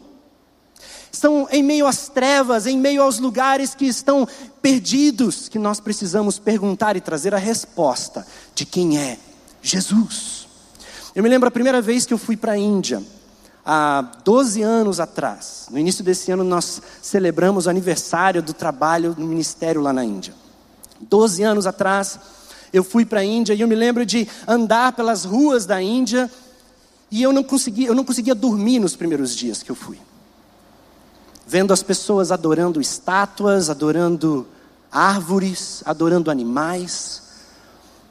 São 1.10 1.46
em 1.50 1.62
meio 1.62 1.86
às 1.86 2.08
trevas, 2.08 2.66
em 2.66 2.78
meio 2.78 3.02
aos 3.02 3.18
lugares 3.18 3.74
que 3.74 3.84
estão 3.84 4.26
perdidos, 4.62 5.48
que 5.48 5.58
nós 5.58 5.78
precisamos 5.78 6.38
perguntar 6.38 6.96
e 6.96 7.00
trazer 7.00 7.34
a 7.34 7.38
resposta 7.38 8.26
de 8.54 8.64
quem 8.64 8.98
é 8.98 9.18
Jesus. 9.60 10.48
Eu 11.14 11.22
me 11.22 11.28
lembro 11.28 11.48
a 11.48 11.52
primeira 11.52 11.82
vez 11.82 12.06
que 12.06 12.14
eu 12.14 12.18
fui 12.18 12.36
para 12.36 12.52
a 12.52 12.58
Índia, 12.58 13.02
há 13.64 14.02
12 14.24 14.62
anos 14.62 14.98
atrás. 14.98 15.66
No 15.70 15.78
início 15.78 16.02
desse 16.02 16.30
ano 16.32 16.42
nós 16.42 16.80
celebramos 17.02 17.66
o 17.66 17.70
aniversário 17.70 18.42
do 18.42 18.52
trabalho 18.52 19.14
no 19.18 19.26
ministério 19.26 19.80
lá 19.80 19.92
na 19.92 20.04
Índia. 20.04 20.34
12 21.00 21.42
anos 21.42 21.66
atrás, 21.66 22.18
eu 22.72 22.82
fui 22.82 23.04
para 23.04 23.20
a 23.20 23.24
Índia 23.24 23.52
e 23.54 23.60
eu 23.60 23.68
me 23.68 23.74
lembro 23.74 24.06
de 24.06 24.26
andar 24.46 24.92
pelas 24.92 25.24
ruas 25.24 25.66
da 25.66 25.80
Índia 25.80 26.30
e 27.10 27.22
eu 27.22 27.32
não 27.32 27.42
conseguia, 27.42 27.88
eu 27.88 27.94
não 27.94 28.04
conseguia 28.04 28.34
dormir 28.34 28.78
nos 28.78 28.96
primeiros 28.96 29.36
dias 29.36 29.62
que 29.62 29.70
eu 29.70 29.74
fui. 29.74 29.98
Vendo 31.46 31.72
as 31.72 31.82
pessoas 31.82 32.32
adorando 32.32 32.80
estátuas, 32.80 33.68
adorando 33.68 34.46
árvores, 34.90 35.82
adorando 35.84 36.30
animais. 36.30 37.22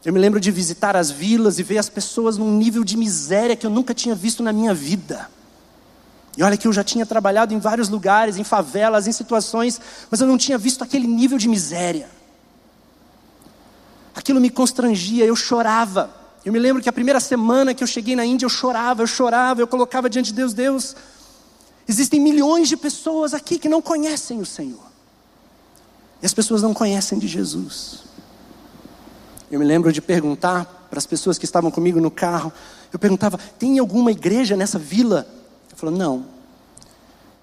Eu 0.05 0.13
me 0.13 0.19
lembro 0.19 0.39
de 0.39 0.51
visitar 0.51 0.95
as 0.95 1.09
vilas 1.09 1.57
e 1.57 1.63
ver 1.63 1.79
as 1.79 1.89
pessoas 1.89 2.37
num 2.37 2.55
nível 2.55 2.83
de 2.83 2.95
miséria 2.95 3.55
que 3.55 3.65
eu 3.65 3.71
nunca 3.71 3.95
tinha 3.95 4.13
visto 4.13 4.43
na 4.43 4.53
minha 4.53 4.73
vida. 4.73 5.27
E 6.37 6.43
olha 6.43 6.55
que 6.55 6.67
eu 6.67 6.73
já 6.73 6.83
tinha 6.83 7.05
trabalhado 7.05 7.53
em 7.53 7.59
vários 7.59 7.89
lugares, 7.89 8.37
em 8.37 8.43
favelas, 8.43 9.07
em 9.07 9.11
situações, 9.11 9.81
mas 10.09 10.21
eu 10.21 10.27
não 10.27 10.37
tinha 10.37 10.57
visto 10.57 10.83
aquele 10.83 11.07
nível 11.07 11.37
de 11.37 11.47
miséria. 11.47 12.07
Aquilo 14.21 14.39
me 14.39 14.51
constrangia, 14.51 15.25
eu 15.25 15.35
chorava. 15.35 16.11
Eu 16.45 16.53
me 16.53 16.59
lembro 16.59 16.79
que 16.79 16.87
a 16.87 16.93
primeira 16.93 17.19
semana 17.19 17.73
que 17.73 17.83
eu 17.83 17.87
cheguei 17.87 18.15
na 18.15 18.23
Índia, 18.23 18.45
eu 18.45 18.49
chorava, 18.51 19.01
eu 19.01 19.07
chorava, 19.07 19.61
eu 19.61 19.67
colocava 19.67 20.07
diante 20.07 20.27
de 20.27 20.33
Deus: 20.33 20.53
Deus, 20.53 20.95
existem 21.87 22.19
milhões 22.19 22.69
de 22.69 22.77
pessoas 22.77 23.33
aqui 23.33 23.57
que 23.57 23.67
não 23.67 23.81
conhecem 23.81 24.39
o 24.39 24.45
Senhor. 24.45 24.83
E 26.21 26.25
as 26.25 26.35
pessoas 26.35 26.61
não 26.61 26.71
conhecem 26.71 27.17
de 27.17 27.27
Jesus. 27.27 28.03
Eu 29.49 29.59
me 29.59 29.65
lembro 29.65 29.91
de 29.91 29.99
perguntar 30.03 30.87
para 30.87 30.99
as 30.99 31.07
pessoas 31.07 31.39
que 31.39 31.45
estavam 31.45 31.71
comigo 31.71 31.99
no 31.99 32.11
carro, 32.11 32.53
eu 32.93 32.99
perguntava: 32.99 33.39
tem 33.57 33.79
alguma 33.79 34.11
igreja 34.11 34.55
nessa 34.55 34.77
vila? 34.77 35.27
Ele 35.67 35.77
falou: 35.77 35.95
não. 35.95 36.27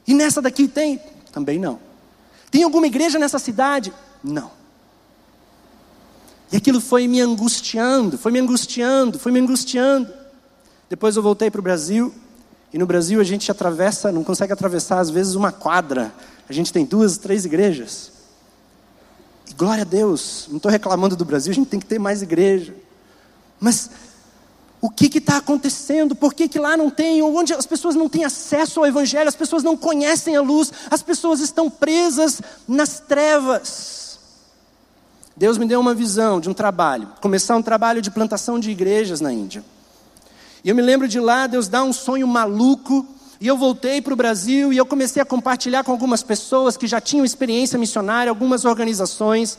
E 0.07 0.15
nessa 0.15 0.41
daqui 0.41 0.69
tem? 0.69 1.01
Também 1.33 1.59
não. 1.59 1.81
Tem 2.53 2.63
alguma 2.63 2.87
igreja 2.87 3.19
nessa 3.19 3.41
cidade? 3.41 3.93
Não. 4.23 4.58
E 6.51 6.57
aquilo 6.57 6.81
foi 6.81 7.07
me 7.07 7.21
angustiando, 7.21 8.17
foi 8.17 8.33
me 8.33 8.39
angustiando, 8.39 9.19
foi 9.19 9.31
me 9.31 9.41
angustiando. 9.41 10.13
Depois 10.89 11.17
eu 11.17 11.23
voltei 11.23 11.51
para 11.51 11.61
o 11.61 11.63
Brasil, 11.63 12.15
e 12.73 12.79
no 12.79 12.87
Brasil 12.87 13.21
a 13.21 13.25
gente 13.25 13.51
atravessa, 13.51 14.11
não 14.11 14.25
consegue 14.25 14.53
atravessar 14.53 14.99
às 14.99 15.11
vezes 15.11 15.35
uma 15.35 15.53
quadra. 15.53 16.13
A 16.49 16.53
gente 16.53 16.73
tem 16.73 16.85
duas, 16.85 17.19
três 17.19 17.45
igrejas. 17.45 18.13
E 19.51 19.55
glória 19.55 19.83
a 19.83 19.87
Deus, 19.87 20.47
não 20.49 20.57
estou 20.57 20.71
reclamando 20.71 21.17
do 21.17 21.25
Brasil, 21.25 21.51
a 21.51 21.55
gente 21.55 21.69
tem 21.69 21.81
que 21.81 21.87
ter 21.87 21.99
mais 21.99 22.23
igreja. 22.23 22.75
Mas 23.61 23.91
o 24.81 24.89
que 24.89 25.19
está 25.19 25.39
acontecendo? 25.39 26.15
Por 26.15 26.33
que, 26.33 26.49
que 26.49 26.59
lá 26.59 26.77
não 26.77 26.89
tem? 26.89 27.21
Onde 27.21 27.53
as 27.53 27.67
pessoas 27.67 27.95
não 27.95 28.09
têm 28.09 28.25
acesso 28.25 28.81
ao 28.81 28.87
Evangelho, 28.87 29.29
as 29.29 29.37
pessoas 29.37 29.63
não 29.63 29.77
conhecem 29.77 30.37
a 30.37 30.41
luz, 30.41 30.73
as 30.91 31.03
pessoas 31.03 31.41
estão 31.41 31.69
presas 31.69 32.41
nas 32.67 33.01
trevas. 33.01 34.08
Deus 35.39 35.57
me 35.57 35.67
deu 35.67 35.79
uma 35.79 35.95
visão 35.95 36.41
de 36.41 36.51
um 36.51 36.53
trabalho, 36.53 37.09
começar 37.21 37.57
um 37.57 37.63
trabalho 37.63 38.03
de 38.03 38.11
plantação 38.11 38.59
de 38.59 38.73
igrejas 38.73 39.21
na 39.21 39.33
Índia. 39.33 39.65
E 40.65 40.69
eu 40.69 40.75
me 40.75 40.83
lembro 40.83 41.07
de 41.07 41.21
lá, 41.21 41.47
Deus 41.47 41.69
dá 41.69 41.85
um 41.85 41.93
sonho 41.93 42.27
maluco, 42.27 43.07
e 43.41 43.47
eu 43.47 43.57
voltei 43.57 44.03
para 44.03 44.13
o 44.13 44.17
Brasil 44.17 44.73
e 44.73 44.77
eu 44.77 44.85
comecei 44.85 45.23
a 45.23 45.25
compartilhar 45.25 45.85
com 45.85 45.93
algumas 45.93 46.25
pessoas 46.25 46.77
que 46.77 46.89
já 46.89 47.01
tinham 47.01 47.25
experiência 47.25 47.79
missionária, 47.79 48.29
algumas 48.29 48.65
organizações, 48.65 49.57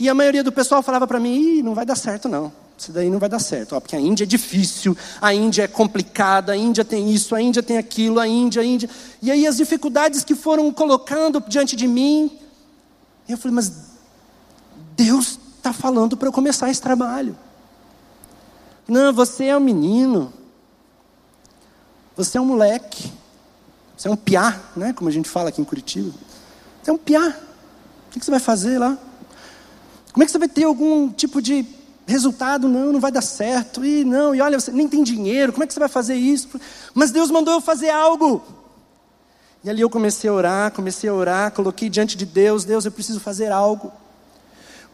e 0.00 0.08
a 0.08 0.14
maioria 0.14 0.42
do 0.42 0.50
pessoal 0.50 0.82
falava 0.82 1.06
para 1.06 1.20
mim: 1.20 1.58
Ih, 1.58 1.62
não 1.62 1.76
vai 1.76 1.86
dar 1.86 1.94
certo 1.94 2.28
não. 2.28 2.52
Isso 2.76 2.90
daí 2.90 3.08
não 3.08 3.20
vai 3.20 3.28
dar 3.28 3.38
certo, 3.38 3.76
ó, 3.76 3.80
porque 3.80 3.94
a 3.94 4.00
Índia 4.00 4.24
é 4.24 4.26
difícil, 4.26 4.96
a 5.20 5.32
Índia 5.32 5.62
é 5.62 5.68
complicada, 5.68 6.52
a 6.52 6.56
Índia 6.56 6.84
tem 6.84 7.12
isso, 7.12 7.36
a 7.36 7.40
Índia 7.40 7.62
tem 7.62 7.78
aquilo, 7.78 8.18
a 8.18 8.26
Índia, 8.26 8.62
a 8.62 8.64
Índia. 8.64 8.90
E 9.22 9.30
aí 9.30 9.46
as 9.46 9.58
dificuldades 9.58 10.24
que 10.24 10.34
foram 10.34 10.72
colocando 10.72 11.40
diante 11.46 11.76
de 11.76 11.86
mim, 11.86 12.32
eu 13.28 13.38
falei, 13.38 13.54
mas 13.54 13.89
Deus 15.02 15.38
está 15.56 15.72
falando 15.72 16.14
para 16.14 16.28
eu 16.28 16.32
começar 16.32 16.68
esse 16.68 16.82
trabalho. 16.82 17.34
Não, 18.86 19.14
você 19.14 19.46
é 19.46 19.56
um 19.56 19.60
menino. 19.60 20.30
Você 22.14 22.36
é 22.36 22.40
um 22.40 22.44
moleque. 22.44 23.10
Você 23.96 24.08
é 24.08 24.10
um 24.10 24.16
piá, 24.16 24.60
né? 24.76 24.92
Como 24.92 25.08
a 25.08 25.12
gente 25.12 25.26
fala 25.26 25.48
aqui 25.48 25.58
em 25.58 25.64
Curitiba. 25.64 26.12
Você 26.82 26.90
é 26.90 26.92
um 26.92 26.98
piá. 26.98 27.34
O 28.08 28.10
que 28.10 28.22
você 28.22 28.30
vai 28.30 28.40
fazer 28.40 28.78
lá? 28.78 28.98
Como 30.12 30.22
é 30.22 30.26
que 30.26 30.32
você 30.32 30.38
vai 30.38 30.48
ter 30.48 30.64
algum 30.64 31.10
tipo 31.10 31.40
de 31.40 31.64
resultado? 32.06 32.68
Não, 32.68 32.92
não 32.92 33.00
vai 33.00 33.10
dar 33.10 33.22
certo. 33.22 33.82
E 33.82 34.04
não, 34.04 34.34
e 34.34 34.42
olha, 34.42 34.60
você 34.60 34.70
nem 34.70 34.86
tem 34.86 35.02
dinheiro. 35.02 35.50
Como 35.50 35.64
é 35.64 35.66
que 35.66 35.72
você 35.72 35.80
vai 35.80 35.88
fazer 35.88 36.16
isso? 36.16 36.60
Mas 36.92 37.10
Deus 37.10 37.30
mandou 37.30 37.54
eu 37.54 37.60
fazer 37.62 37.88
algo. 37.88 38.44
E 39.64 39.70
ali 39.70 39.80
eu 39.80 39.88
comecei 39.88 40.28
a 40.28 40.32
orar, 40.34 40.72
comecei 40.72 41.08
a 41.08 41.14
orar, 41.14 41.52
coloquei 41.52 41.88
diante 41.88 42.18
de 42.18 42.26
Deus, 42.26 42.64
Deus, 42.64 42.84
eu 42.84 42.92
preciso 42.92 43.18
fazer 43.18 43.50
algo 43.50 43.90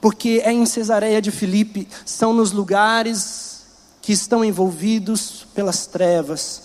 porque 0.01 0.43
é 0.45 0.53
em 0.53 0.67
Cesareia 0.67 1.21
de 1.21 1.31
Filipe, 1.31 1.89
são 2.05 2.33
nos 2.33 2.53
lugares 2.53 3.63
que 4.03 4.13
estão 4.13 4.45
envolvidos 4.45 5.47
pelas 5.55 5.87
trevas, 5.87 6.63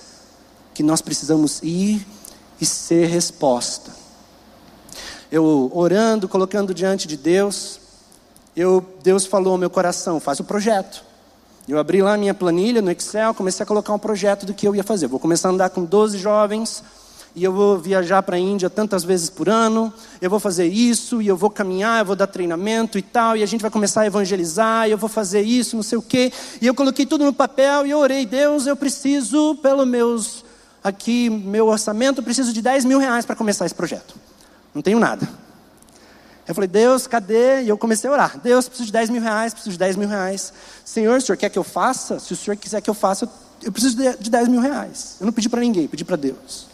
que 0.74 0.84
nós 0.84 1.02
precisamos 1.02 1.60
ir 1.64 2.06
e 2.60 2.66
ser 2.66 3.08
resposta. 3.08 3.92
Eu 5.32 5.72
orando, 5.74 6.28
colocando 6.28 6.74
diante 6.74 7.08
de 7.08 7.18
Deus, 7.18 7.80
eu, 8.56 8.86
Deus 9.02 9.26
falou 9.26 9.54
ao 9.54 9.58
meu 9.58 9.70
coração: 9.70 10.20
faz 10.20 10.40
o 10.40 10.44
projeto. 10.44 11.04
Eu 11.68 11.80
abri 11.80 12.02
lá 12.02 12.18
minha 12.18 12.34
planilha 12.34 12.82
no 12.82 12.92
Excel, 12.92 13.34
comecei 13.34 13.64
a 13.64 13.66
colocar 13.66 13.94
um 13.94 14.00
projeto 14.00 14.46
do 14.46 14.54
que 14.54 14.68
eu 14.68 14.76
ia 14.76 14.84
fazer. 14.84 15.08
Vou 15.08 15.20
começar 15.20 15.48
a 15.48 15.52
andar 15.52 15.70
com 15.70 15.86
12 15.86 16.18
jovens 16.18 16.84
e 17.36 17.44
eu 17.44 17.52
vou 17.52 17.78
viajar 17.78 18.22
para 18.24 18.36
a 18.36 18.40
Índia 18.40 18.70
tantas 18.70 19.04
vezes 19.04 19.30
por 19.30 19.48
ano, 19.48 19.94
eu 20.22 20.30
vou 20.30 20.40
fazer 20.40 20.68
isso, 20.68 21.22
e 21.22 21.28
eu 21.28 21.38
vou 21.38 21.50
caminhar, 21.50 22.00
eu 22.00 22.06
vou 22.06 22.16
dar 22.16 22.28
treinamento 22.28 22.98
e 22.98 23.02
tal, 23.02 23.38
e 23.38 23.44
a 23.44 23.46
gente 23.46 23.62
vai 23.62 23.72
começar 23.72 24.02
a 24.02 24.06
evangelizar, 24.06 24.88
e 24.88 24.92
eu 24.92 24.98
vou 24.98 25.10
fazer 25.10 25.42
isso, 25.42 25.76
não 25.76 25.84
sei 25.84 25.98
o 25.98 26.02
quê. 26.02 26.32
E 26.62 26.68
eu 26.68 26.76
coloquei 26.76 27.06
tudo 27.06 27.24
no 27.24 27.34
papel 27.34 27.86
e 27.86 27.92
eu 27.92 28.00
orei, 28.00 28.26
Deus, 28.26 28.68
eu 28.68 28.76
preciso, 28.76 29.56
pelo 29.62 29.86
meus, 29.86 30.44
aqui, 30.84 31.30
meu 31.30 31.68
orçamento, 31.68 32.22
preciso 32.22 32.52
de 32.52 32.62
10 32.62 32.86
mil 32.86 33.00
reais 33.00 33.26
para 33.26 33.36
começar 33.36 33.66
esse 33.66 33.76
projeto. 33.76 34.16
Não 34.74 34.82
tenho 34.82 35.00
nada. 35.00 35.28
Eu 36.48 36.56
falei, 36.56 36.68
Deus, 36.68 37.08
cadê? 37.08 37.64
E 37.64 37.70
eu 37.70 37.78
comecei 37.78 38.10
a 38.10 38.14
orar. 38.14 38.40
Deus, 38.40 38.68
preciso 38.68 38.88
de 38.88 38.94
10 38.94 39.10
mil 39.10 39.22
reais, 39.22 39.54
preciso 39.54 39.72
de 39.72 39.80
10 39.80 39.96
mil 39.96 40.10
reais. 40.10 40.52
Senhor, 40.84 41.18
o 41.18 41.22
Senhor 41.22 41.38
quer 41.38 41.50
que 41.50 41.58
eu 41.58 41.64
faça? 41.64 42.20
Se 42.20 42.34
o 42.34 42.36
Senhor 42.36 42.58
quiser 42.58 42.82
que 42.82 42.90
eu 42.90 42.94
faça, 42.94 43.30
eu 43.64 43.72
preciso 43.72 43.96
de 43.96 44.30
10 44.30 44.48
mil 44.48 44.60
reais. 44.60 45.18
Eu 45.20 45.26
não 45.26 45.34
pedi 45.34 45.48
para 45.48 45.62
ninguém, 45.62 45.88
pedi 45.88 46.04
para 46.04 46.16
Deus. 46.16 46.71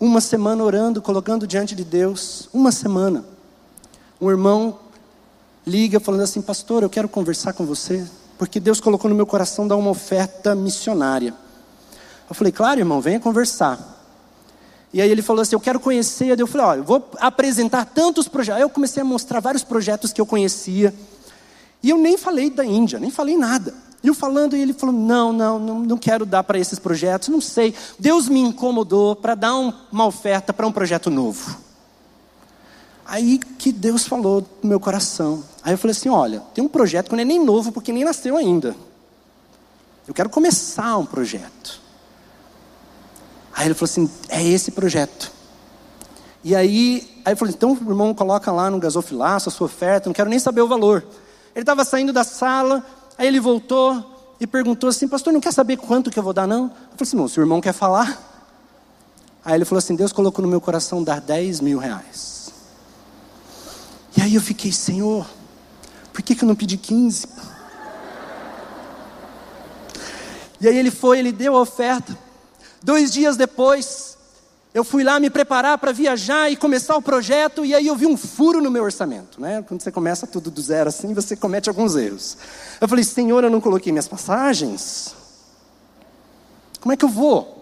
Uma 0.00 0.22
semana 0.22 0.64
orando, 0.64 1.02
colocando 1.02 1.46
diante 1.46 1.74
de 1.74 1.84
Deus. 1.84 2.48
Uma 2.54 2.72
semana. 2.72 3.22
Um 4.18 4.30
irmão 4.30 4.78
liga 5.66 6.00
falando 6.00 6.22
assim, 6.22 6.40
pastor, 6.40 6.82
eu 6.82 6.88
quero 6.88 7.06
conversar 7.06 7.52
com 7.52 7.66
você, 7.66 8.04
porque 8.38 8.58
Deus 8.58 8.80
colocou 8.80 9.10
no 9.10 9.14
meu 9.14 9.26
coração 9.26 9.68
dar 9.68 9.76
uma 9.76 9.90
oferta 9.90 10.54
missionária. 10.54 11.34
Eu 12.28 12.34
falei, 12.34 12.50
claro, 12.50 12.80
irmão, 12.80 13.00
venha 13.00 13.20
conversar. 13.20 13.98
E 14.92 15.00
aí 15.00 15.10
ele 15.10 15.22
falou 15.22 15.42
assim: 15.42 15.54
Eu 15.54 15.60
quero 15.60 15.78
conhecer. 15.78 16.38
Eu 16.38 16.46
falei: 16.46 16.66
Olha, 16.66 16.78
eu 16.78 16.84
vou 16.84 17.08
apresentar 17.18 17.84
tantos 17.84 18.26
projetos. 18.26 18.56
Aí 18.56 18.62
eu 18.62 18.70
comecei 18.70 19.02
a 19.02 19.04
mostrar 19.04 19.40
vários 19.40 19.62
projetos 19.62 20.12
que 20.12 20.20
eu 20.20 20.26
conhecia. 20.26 20.92
E 21.82 21.90
eu 21.90 21.98
nem 21.98 22.18
falei 22.18 22.50
da 22.50 22.64
Índia, 22.64 22.98
nem 22.98 23.10
falei 23.10 23.36
nada. 23.36 23.72
E 24.02 24.08
eu 24.08 24.14
falando, 24.14 24.56
e 24.56 24.62
ele 24.62 24.72
falou: 24.72 24.94
Não, 24.94 25.32
não, 25.32 25.58
não, 25.58 25.80
não 25.80 25.98
quero 25.98 26.24
dar 26.24 26.42
para 26.42 26.58
esses 26.58 26.78
projetos, 26.78 27.28
não 27.28 27.40
sei. 27.40 27.74
Deus 27.98 28.28
me 28.28 28.40
incomodou 28.40 29.14
para 29.14 29.34
dar 29.34 29.54
um, 29.54 29.72
uma 29.92 30.06
oferta 30.06 30.52
para 30.52 30.66
um 30.66 30.72
projeto 30.72 31.10
novo. 31.10 31.56
Aí 33.04 33.38
que 33.38 33.72
Deus 33.72 34.06
falou 34.06 34.46
no 34.62 34.68
meu 34.68 34.80
coração. 34.80 35.44
Aí 35.62 35.72
eu 35.74 35.78
falei 35.78 35.92
assim: 35.92 36.08
Olha, 36.08 36.40
tem 36.54 36.64
um 36.64 36.68
projeto 36.68 37.08
que 37.08 37.16
não 37.16 37.22
é 37.22 37.24
nem 37.24 37.44
novo, 37.44 37.72
porque 37.72 37.92
nem 37.92 38.04
nasceu 38.04 38.36
ainda. 38.36 38.74
Eu 40.08 40.14
quero 40.14 40.30
começar 40.30 40.96
um 40.96 41.06
projeto. 41.06 41.80
Aí 43.52 43.66
ele 43.66 43.74
falou 43.74 43.90
assim: 43.90 44.10
é 44.28 44.42
esse 44.42 44.70
projeto. 44.70 45.30
E 46.42 46.56
aí, 46.56 47.06
aí 47.24 47.32
ele 47.32 47.36
falou: 47.36 47.52
então, 47.54 47.72
irmão, 47.72 48.14
coloca 48.14 48.50
lá 48.50 48.70
no 48.70 48.78
gasofilaço 48.78 49.50
a 49.50 49.52
sua 49.52 49.66
oferta, 49.66 50.08
não 50.08 50.14
quero 50.14 50.30
nem 50.30 50.38
saber 50.38 50.62
o 50.62 50.68
valor. 50.68 51.04
Ele 51.54 51.62
estava 51.62 51.84
saindo 51.84 52.12
da 52.12 52.24
sala, 52.24 52.84
aí 53.20 53.26
ele 53.26 53.38
voltou 53.38 54.34
e 54.40 54.46
perguntou 54.46 54.88
assim: 54.88 55.06
Pastor, 55.06 55.30
não 55.30 55.40
quer 55.40 55.52
saber 55.52 55.76
quanto 55.76 56.10
que 56.10 56.18
eu 56.18 56.22
vou 56.22 56.32
dar, 56.32 56.46
não? 56.46 56.64
Eu 56.64 56.70
falei 56.70 57.02
assim: 57.02 57.16
Não, 57.16 57.28
se 57.28 57.38
o 57.38 57.42
irmão 57.42 57.60
quer 57.60 57.74
falar. 57.74 58.28
Aí 59.44 59.54
ele 59.54 59.66
falou 59.66 59.78
assim: 59.78 59.94
Deus 59.94 60.10
colocou 60.10 60.42
no 60.42 60.48
meu 60.48 60.60
coração 60.60 61.04
dar 61.04 61.20
10 61.20 61.60
mil 61.60 61.78
reais. 61.78 62.50
E 64.16 64.22
aí 64.22 64.34
eu 64.34 64.40
fiquei: 64.40 64.72
Senhor, 64.72 65.26
por 66.14 66.22
que, 66.22 66.34
que 66.34 66.44
eu 66.44 66.48
não 66.48 66.56
pedi 66.56 66.78
15? 66.78 67.28
E 70.62 70.68
aí 70.68 70.78
ele 70.78 70.90
foi, 70.90 71.18
ele 71.18 71.32
deu 71.32 71.56
a 71.56 71.60
oferta. 71.60 72.18
Dois 72.82 73.10
dias 73.10 73.36
depois, 73.36 74.16
eu 74.72 74.84
fui 74.84 75.02
lá 75.02 75.18
me 75.18 75.28
preparar 75.28 75.76
para 75.78 75.90
viajar 75.90 76.50
e 76.50 76.56
começar 76.56 76.96
o 76.96 77.02
projeto, 77.02 77.64
e 77.64 77.74
aí 77.74 77.88
eu 77.88 77.96
vi 77.96 78.06
um 78.06 78.16
furo 78.16 78.60
no 78.60 78.70
meu 78.70 78.84
orçamento. 78.84 79.40
Né? 79.40 79.64
Quando 79.66 79.82
você 79.82 79.90
começa 79.90 80.26
tudo 80.26 80.50
do 80.50 80.62
zero 80.62 80.88
assim, 80.88 81.12
você 81.12 81.34
comete 81.34 81.68
alguns 81.68 81.96
erros. 81.96 82.36
Eu 82.80 82.86
falei, 82.86 83.02
Senhor, 83.02 83.42
eu 83.42 83.50
não 83.50 83.60
coloquei 83.60 83.90
minhas 83.90 84.06
passagens. 84.06 85.14
Como 86.80 86.92
é 86.92 86.96
que 86.96 87.04
eu 87.04 87.08
vou? 87.08 87.58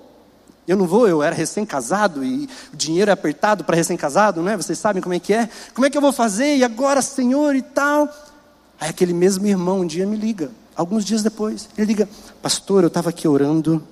Eu 0.66 0.76
não 0.76 0.86
vou, 0.86 1.08
eu 1.08 1.22
era 1.22 1.34
recém-casado 1.34 2.22
e 2.22 2.46
o 2.74 2.76
dinheiro 2.76 3.10
é 3.10 3.14
apertado 3.14 3.64
para 3.64 3.74
recém-casado, 3.74 4.42
né? 4.42 4.54
Vocês 4.54 4.78
sabem 4.78 5.02
como 5.02 5.14
é 5.14 5.18
que 5.18 5.32
é. 5.32 5.48
Como 5.72 5.86
é 5.86 5.90
que 5.90 5.96
eu 5.96 6.02
vou 6.02 6.12
fazer? 6.12 6.56
E 6.56 6.62
agora, 6.62 7.00
Senhor, 7.00 7.56
e 7.56 7.62
tal. 7.62 8.06
Aí 8.78 8.90
aquele 8.90 9.14
mesmo 9.14 9.46
irmão 9.46 9.80
um 9.80 9.86
dia 9.86 10.06
me 10.06 10.14
liga, 10.14 10.50
alguns 10.76 11.06
dias 11.06 11.22
depois. 11.22 11.70
Ele 11.76 11.86
liga, 11.86 12.08
pastor, 12.42 12.84
eu 12.84 12.88
estava 12.88 13.08
aqui 13.08 13.26
orando 13.26 13.82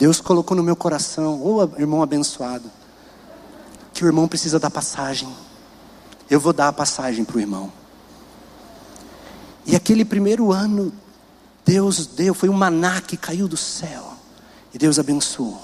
Deus 0.00 0.18
colocou 0.18 0.56
no 0.56 0.62
meu 0.62 0.74
coração, 0.74 1.42
ô 1.42 1.56
oh, 1.56 1.78
irmão 1.78 2.02
abençoado, 2.02 2.70
que 3.92 4.02
o 4.02 4.06
irmão 4.06 4.26
precisa 4.26 4.58
da 4.58 4.70
passagem. 4.70 5.28
Eu 6.30 6.40
vou 6.40 6.54
dar 6.54 6.68
a 6.68 6.72
passagem 6.72 7.22
para 7.22 7.36
o 7.36 7.40
irmão. 7.40 7.70
E 9.66 9.76
aquele 9.76 10.02
primeiro 10.02 10.52
ano, 10.52 10.90
Deus 11.66 12.06
deu, 12.06 12.32
foi 12.32 12.48
um 12.48 12.54
maná 12.54 13.02
que 13.02 13.14
caiu 13.14 13.46
do 13.46 13.58
céu. 13.58 14.14
E 14.72 14.78
Deus 14.78 14.98
abençoou. 14.98 15.60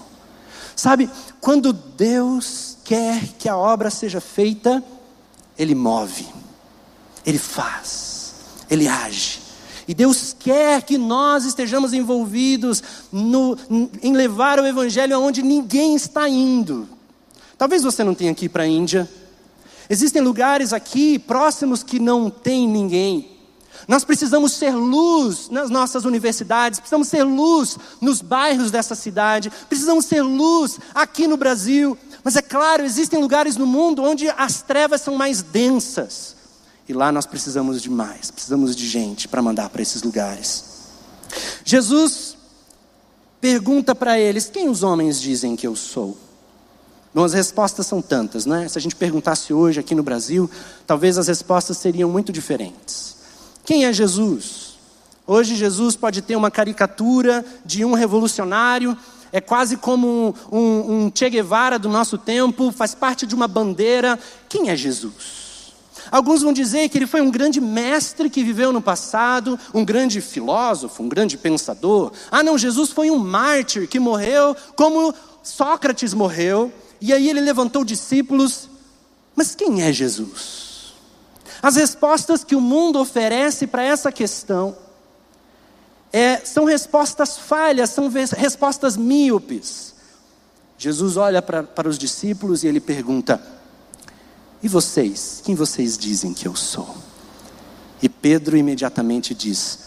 Sabe, 0.77 1.09
quando 1.41 1.73
Deus 1.73 2.77
quer 2.85 3.29
que 3.39 3.49
a 3.49 3.57
obra 3.57 3.89
seja 3.89 4.21
feita, 4.21 4.85
Ele 5.59 5.75
move, 5.75 6.29
Ele 7.25 7.39
faz, 7.39 8.35
Ele 8.69 8.87
age. 8.87 9.46
E 9.89 9.95
Deus 9.95 10.35
quer 10.39 10.83
que 10.83 10.99
nós 10.99 11.45
estejamos 11.45 11.93
envolvidos 11.93 12.83
no, 13.13 13.57
em 14.03 14.13
levar 14.13 14.59
o 14.59 14.67
Evangelho 14.67 15.15
aonde 15.15 15.43
ninguém 15.43 15.95
está 15.95 16.29
indo. 16.29 16.89
Talvez 17.57 17.83
você 17.83 18.03
não 18.03 18.15
tenha 18.15 18.35
ir 18.39 18.49
para 18.49 18.65
a 18.65 18.67
Índia. 18.67 19.09
Existem 19.89 20.21
lugares 20.21 20.73
aqui 20.73 21.19
próximos 21.19 21.83
que 21.83 22.01
não 22.01 22.29
tem 22.29 22.69
ninguém. 22.69 23.37
Nós 23.87 24.05
precisamos 24.05 24.53
ser 24.53 24.75
luz 24.75 25.49
nas 25.49 25.71
nossas 25.71 26.05
universidades, 26.05 26.81
precisamos 26.81 27.09
ser 27.09 27.23
luz 27.23 27.79
nos 28.01 28.21
bairros 28.21 28.71
dessa 28.71 28.95
cidade, 28.95 29.53
precisamos 29.69 30.07
ser 30.07 30.23
luz 30.23 30.79
aqui 30.95 31.27
no 31.29 31.37
Brasil. 31.37 31.97
Mas 32.25 32.35
é 32.35 32.43
claro, 32.43 32.83
existem 32.83 33.21
lugares 33.21 33.57
no 33.57 33.67
mundo 33.67 34.03
onde 34.03 34.29
as 34.31 34.63
trevas 34.63 35.03
são 35.03 35.15
mais 35.15 35.43
densas. 35.43 36.36
E 36.89 36.93
lá 36.93 37.11
nós 37.11 37.27
precisamos 37.27 37.83
de 37.83 37.91
mais, 37.91 38.31
precisamos 38.31 38.77
de 38.77 38.89
gente 38.89 39.27
para 39.27 39.43
mandar 39.43 39.69
para 39.71 39.83
esses 39.83 40.03
lugares. 40.03 40.65
Jesus 41.65 42.37
pergunta 43.41 43.95
para 43.95 44.19
eles: 44.19 44.49
quem 44.49 44.69
os 44.69 44.83
homens 44.83 45.21
dizem 45.21 45.57
que 45.57 45.67
eu 45.67 45.75
sou? 45.75 46.17
Bom, 47.13 47.25
as 47.25 47.33
respostas 47.33 47.87
são 47.87 48.03
tantas, 48.03 48.45
né? 48.47 48.69
Se 48.69 48.79
a 48.79 48.81
gente 48.81 48.95
perguntasse 48.95 49.53
hoje 49.53 49.81
aqui 49.81 49.95
no 49.95 50.03
Brasil, 50.03 50.51
talvez 50.87 51.17
as 51.17 51.29
respostas 51.29 51.79
seriam 51.79 52.11
muito 52.11 52.31
diferentes. 52.31 53.17
Quem 53.65 53.87
é 53.87 53.93
Jesus? 53.93 54.77
Hoje 55.27 55.57
Jesus 55.57 55.97
pode 55.97 56.23
ter 56.23 56.37
uma 56.37 56.51
caricatura 56.51 57.45
de 57.65 57.85
um 57.85 57.95
revolucionário, 57.95 58.97
é 59.33 59.41
quase 59.41 59.77
como 59.77 60.37
um, 60.53 60.57
um, 60.57 61.07
um 61.07 61.13
Che 61.13 61.29
Guevara 61.29 61.79
do 61.79 61.89
nosso 61.89 62.17
tempo, 62.17 62.71
faz 62.71 62.95
parte 62.95 63.27
de 63.27 63.35
uma 63.35 63.49
bandeira. 63.49 64.19
Quem 64.49 64.71
é 64.71 64.77
Jesus? 64.77 65.46
Alguns 66.11 66.43
vão 66.43 66.53
dizer 66.53 66.89
que 66.89 66.99
ele 66.99 67.07
foi 67.07 67.21
um 67.21 67.31
grande 67.31 67.61
mestre 67.61 68.31
que 68.31 68.45
viveu 68.45 68.73
no 68.73 68.81
passado, 68.81 69.59
um 69.75 69.85
grande 69.85 70.21
filósofo, 70.21 71.03
um 71.03 71.09
grande 71.09 71.37
pensador. 71.37 72.13
Ah, 72.31 72.43
não, 72.43 72.57
Jesus 72.57 72.91
foi 72.91 73.11
um 73.11 73.19
mártir 73.19 73.89
que 73.89 73.99
morreu 73.99 74.57
como 74.75 75.15
Sócrates 75.43 76.13
morreu, 76.13 76.73
e 77.01 77.13
aí 77.13 77.29
ele 77.29 77.41
levantou 77.41 77.85
discípulos. 77.85 78.69
Mas 79.35 79.55
quem 79.55 79.83
é 79.83 79.93
Jesus? 79.93 80.95
As 81.63 81.77
respostas 81.77 82.45
que 82.45 82.57
o 82.57 82.61
mundo 82.61 82.99
oferece 82.99 83.67
para 83.67 83.83
essa 83.83 84.11
questão 84.13 84.77
é, 86.13 86.39
são 86.39 86.65
respostas 86.65 87.37
falhas, 87.37 87.91
são 87.91 88.09
respostas 88.09 88.97
míopes. 88.97 89.95
Jesus 90.79 91.17
olha 91.17 91.41
para, 91.43 91.89
os 91.89 91.99
discípulos 91.99 92.63
e 92.63 92.67
ele 92.67 92.81
pergunta: 92.81 93.41
e 94.67 94.69
vocês? 94.69 95.41
Quem 95.45 95.55
vocês 95.55 95.97
dizem 95.97 96.35
que 96.35 96.47
eu 96.47 96.55
sou? 96.55 96.97
E 98.03 98.09
Pedro 98.09 98.57
imediatamente 98.57 99.35
diz: 99.35 99.79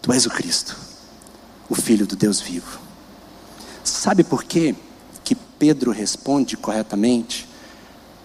Tu 0.00 0.12
és 0.12 0.26
o 0.26 0.30
Cristo, 0.30 0.76
o 1.68 1.74
Filho 1.74 2.06
do 2.06 2.14
Deus 2.14 2.40
vivo. 2.40 2.78
Sabe 3.82 4.22
por 4.22 4.44
quê 4.44 4.74
que 5.24 5.34
Pedro 5.34 5.90
responde 5.90 6.56
corretamente? 6.56 7.48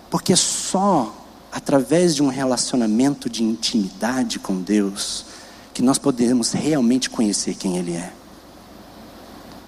Porque 0.10 0.36
só 0.36 1.18
através 1.52 2.14
de 2.16 2.22
um 2.22 2.28
relacionamento 2.28 3.30
de 3.30 3.44
intimidade 3.44 4.38
com 4.38 4.62
Deus 4.62 5.26
que 5.74 5.82
nós 5.82 5.98
podemos 5.98 6.52
realmente 6.52 7.10
conhecer 7.10 7.56
quem 7.56 7.78
Ele 7.78 7.94
é. 7.94 8.14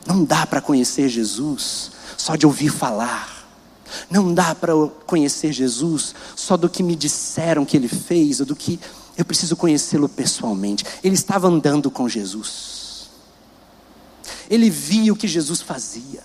Não 0.05 0.23
dá 0.23 0.45
para 0.45 0.61
conhecer 0.61 1.07
Jesus 1.07 1.91
só 2.17 2.35
de 2.35 2.45
ouvir 2.45 2.69
falar. 2.69 3.32
Não 4.09 4.33
dá 4.33 4.55
para 4.55 4.73
conhecer 5.05 5.51
Jesus 5.51 6.15
só 6.35 6.57
do 6.57 6.69
que 6.69 6.83
me 6.83 6.95
disseram 6.95 7.65
que 7.65 7.77
ele 7.77 7.87
fez, 7.87 8.39
ou 8.39 8.45
do 8.45 8.55
que 8.55 8.79
eu 9.17 9.25
preciso 9.25 9.55
conhecê-lo 9.55 10.09
pessoalmente. 10.09 10.85
Ele 11.03 11.15
estava 11.15 11.47
andando 11.47 11.91
com 11.91 12.09
Jesus. 12.09 13.09
Ele 14.49 14.69
via 14.69 15.13
o 15.13 15.15
que 15.15 15.27
Jesus 15.27 15.61
fazia. 15.61 16.21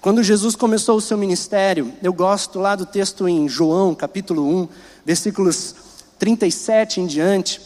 Quando 0.00 0.22
Jesus 0.22 0.54
começou 0.54 0.96
o 0.96 1.00
seu 1.00 1.16
ministério, 1.16 1.92
eu 2.02 2.12
gosto 2.12 2.58
lá 2.58 2.76
do 2.76 2.86
texto 2.86 3.26
em 3.26 3.48
João, 3.48 3.94
capítulo 3.94 4.62
1, 4.62 4.68
versículos 5.04 5.74
37 6.18 7.00
em 7.00 7.06
diante. 7.06 7.60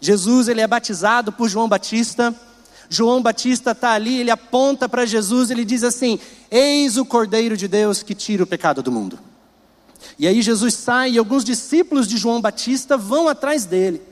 Jesus 0.00 0.48
ele 0.48 0.60
é 0.60 0.66
batizado 0.66 1.32
por 1.32 1.48
João 1.48 1.68
Batista 1.68 2.34
João 2.92 3.22
Batista 3.22 3.70
está 3.70 3.92
ali, 3.92 4.18
ele 4.18 4.32
aponta 4.32 4.88
para 4.88 5.06
Jesus, 5.06 5.48
ele 5.48 5.64
diz 5.64 5.84
assim: 5.84 6.18
Eis 6.50 6.96
o 6.96 7.04
Cordeiro 7.04 7.56
de 7.56 7.68
Deus 7.68 8.02
que 8.02 8.16
tira 8.16 8.42
o 8.42 8.46
pecado 8.46 8.82
do 8.82 8.90
mundo. 8.90 9.16
E 10.18 10.26
aí 10.26 10.42
Jesus 10.42 10.74
sai 10.74 11.12
e 11.12 11.18
alguns 11.18 11.44
discípulos 11.44 12.08
de 12.08 12.16
João 12.16 12.40
Batista 12.40 12.96
vão 12.96 13.28
atrás 13.28 13.64
dele. 13.64 14.02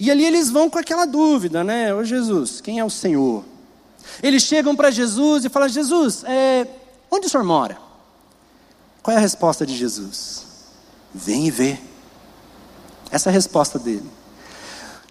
E 0.00 0.10
ali 0.10 0.24
eles 0.24 0.50
vão 0.50 0.68
com 0.68 0.78
aquela 0.78 1.06
dúvida, 1.06 1.62
né? 1.62 1.94
Ô 1.94 2.02
Jesus, 2.02 2.60
quem 2.60 2.80
é 2.80 2.84
o 2.84 2.90
Senhor? 2.90 3.44
Eles 4.20 4.42
chegam 4.42 4.74
para 4.74 4.90
Jesus 4.90 5.44
e 5.44 5.48
falam: 5.48 5.68
Jesus, 5.68 6.24
é, 6.24 6.66
onde 7.08 7.28
o 7.28 7.30
senhor 7.30 7.44
mora? 7.44 7.78
Qual 9.00 9.14
é 9.14 9.18
a 9.18 9.22
resposta 9.22 9.64
de 9.64 9.76
Jesus? 9.76 10.44
Vem 11.14 11.46
e 11.46 11.50
vê. 11.52 11.78
Essa 13.12 13.28
é 13.28 13.30
a 13.30 13.32
resposta 13.32 13.78
dele. 13.78 14.10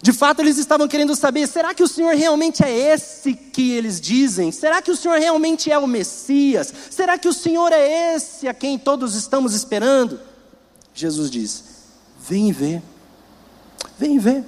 De 0.04 0.12
fato, 0.12 0.40
eles 0.40 0.58
estavam 0.58 0.86
querendo 0.86 1.16
saber: 1.16 1.48
será 1.48 1.72
que 1.72 1.82
o 1.82 1.88
Senhor 1.88 2.14
realmente 2.14 2.62
é 2.62 2.92
esse 2.92 3.32
que 3.32 3.72
eles 3.72 3.98
dizem? 3.98 4.52
Será 4.52 4.82
que 4.82 4.90
o 4.90 4.96
Senhor 4.96 5.18
realmente 5.18 5.72
é 5.72 5.78
o 5.78 5.86
Messias? 5.86 6.70
Será 6.90 7.16
que 7.16 7.26
o 7.26 7.32
Senhor 7.32 7.72
é 7.72 8.14
esse 8.14 8.46
a 8.46 8.52
quem 8.52 8.78
todos 8.78 9.14
estamos 9.14 9.54
esperando? 9.54 10.20
Jesus 10.92 11.30
diz: 11.30 11.64
vem 12.20 12.52
ver, 12.52 12.82
vem 13.98 14.18
ver, 14.18 14.44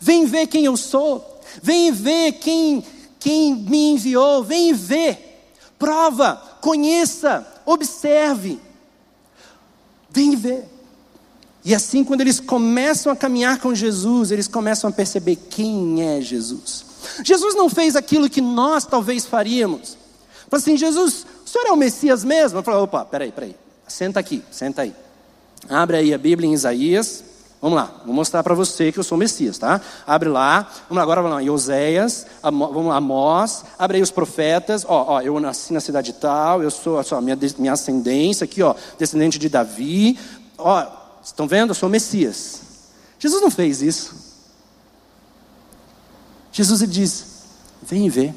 vem 0.00 0.26
ver 0.26 0.48
quem 0.48 0.64
eu 0.64 0.76
sou, 0.76 1.40
vem 1.62 1.92
ver 1.92 2.32
quem, 2.32 2.84
quem 3.20 3.54
me 3.54 3.92
enviou, 3.92 4.42
vem 4.42 4.72
ver, 4.72 5.52
prova, 5.78 6.34
conheça, 6.60 7.46
observe, 7.64 8.60
vem 10.10 10.34
ver. 10.34 10.73
E 11.64 11.74
assim, 11.74 12.04
quando 12.04 12.20
eles 12.20 12.38
começam 12.38 13.10
a 13.10 13.16
caminhar 13.16 13.58
com 13.58 13.74
Jesus, 13.74 14.30
eles 14.30 14.46
começam 14.46 14.90
a 14.90 14.92
perceber 14.92 15.36
quem 15.36 16.02
é 16.02 16.20
Jesus. 16.20 16.84
Jesus 17.24 17.54
não 17.54 17.70
fez 17.70 17.96
aquilo 17.96 18.28
que 18.28 18.40
nós 18.40 18.84
talvez 18.84 19.24
faríamos. 19.24 19.96
Falou 20.50 20.60
assim: 20.60 20.76
Jesus, 20.76 21.26
o 21.44 21.48
senhor 21.48 21.66
é 21.66 21.72
o 21.72 21.76
Messias 21.76 22.22
mesmo? 22.22 22.58
Eu 22.58 22.62
falei: 22.62 22.80
opa, 22.80 23.04
peraí, 23.04 23.32
peraí. 23.32 23.56
Senta 23.88 24.20
aqui, 24.20 24.42
senta 24.50 24.82
aí. 24.82 24.94
Abre 25.68 25.96
aí 25.96 26.12
a 26.12 26.18
Bíblia 26.18 26.48
em 26.48 26.52
Isaías. 26.52 27.24
Vamos 27.62 27.78
lá, 27.78 27.90
vou 28.04 28.14
mostrar 28.14 28.42
para 28.42 28.54
você 28.54 28.92
que 28.92 28.98
eu 28.98 29.02
sou 29.02 29.16
o 29.16 29.18
Messias, 29.18 29.56
tá? 29.56 29.80
Abre 30.06 30.28
lá, 30.28 30.68
vamos 30.86 30.98
lá, 30.98 31.02
agora 31.02 31.22
vamos 31.22 31.38
lá, 31.38 31.42
em 31.42 31.48
Oséias, 31.48 32.26
vamos 32.42 32.88
lá, 32.88 32.96
Amós, 32.96 33.64
abre 33.78 33.96
aí 33.96 34.02
os 34.02 34.10
profetas, 34.10 34.84
ó, 34.86 35.14
ó, 35.14 35.20
eu 35.22 35.40
nasci 35.40 35.72
na 35.72 35.80
cidade 35.80 36.12
tal, 36.12 36.62
eu 36.62 36.70
sou, 36.70 36.98
a 36.98 37.20
minha, 37.22 37.38
minha 37.56 37.72
ascendência 37.72 38.44
aqui, 38.44 38.62
ó, 38.62 38.74
descendente 38.98 39.38
de 39.38 39.48
Davi, 39.48 40.18
ó, 40.58 40.86
Estão 41.24 41.48
vendo? 41.48 41.70
Eu 41.70 41.74
sou 41.74 41.88
o 41.88 41.92
Messias. 41.92 42.60
Jesus 43.18 43.40
não 43.40 43.50
fez 43.50 43.80
isso. 43.80 44.14
Jesus 46.52 46.82
ele 46.82 46.92
diz: 46.92 47.24
Vem 47.82 48.08
ver. 48.10 48.34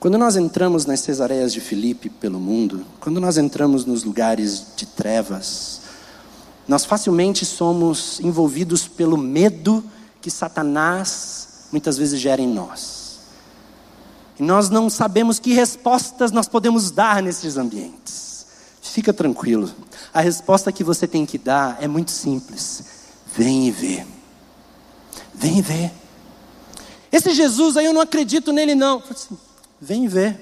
Quando 0.00 0.18
nós 0.18 0.36
entramos 0.36 0.84
nas 0.84 1.00
cesareias 1.00 1.52
de 1.52 1.60
Filipe 1.60 2.10
pelo 2.10 2.38
mundo, 2.38 2.84
quando 3.00 3.20
nós 3.20 3.38
entramos 3.38 3.84
nos 3.84 4.04
lugares 4.04 4.66
de 4.76 4.86
trevas, 4.86 5.80
nós 6.68 6.84
facilmente 6.84 7.46
somos 7.46 8.20
envolvidos 8.20 8.86
pelo 8.86 9.16
medo 9.16 9.82
que 10.20 10.30
Satanás 10.30 11.68
muitas 11.72 11.96
vezes 11.96 12.20
gera 12.20 12.42
em 12.42 12.48
nós. 12.48 13.20
E 14.38 14.42
nós 14.42 14.68
não 14.68 14.90
sabemos 14.90 15.38
que 15.38 15.54
respostas 15.54 16.30
nós 16.30 16.46
podemos 16.46 16.90
dar 16.90 17.22
nesses 17.22 17.56
ambientes. 17.56 18.25
Fica 18.96 19.12
tranquilo. 19.12 19.70
A 20.10 20.22
resposta 20.22 20.72
que 20.72 20.82
você 20.82 21.06
tem 21.06 21.26
que 21.26 21.36
dar 21.36 21.76
é 21.82 21.86
muito 21.86 22.10
simples. 22.10 22.82
Vem 23.26 23.68
e 23.68 23.70
vê. 23.70 24.06
Vem 25.34 25.58
e 25.58 25.60
vê. 25.60 25.90
Esse 27.12 27.34
Jesus 27.34 27.76
aí 27.76 27.84
eu 27.84 27.92
não 27.92 28.00
acredito 28.00 28.54
nele 28.54 28.74
não. 28.74 29.02
Assim, 29.10 29.36
Vem 29.78 30.06
e 30.06 30.08
vê. 30.08 30.34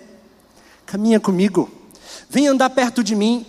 Caminha 0.86 1.18
comigo. 1.18 1.68
Vem 2.30 2.46
andar 2.46 2.70
perto 2.70 3.02
de 3.02 3.16
mim 3.16 3.44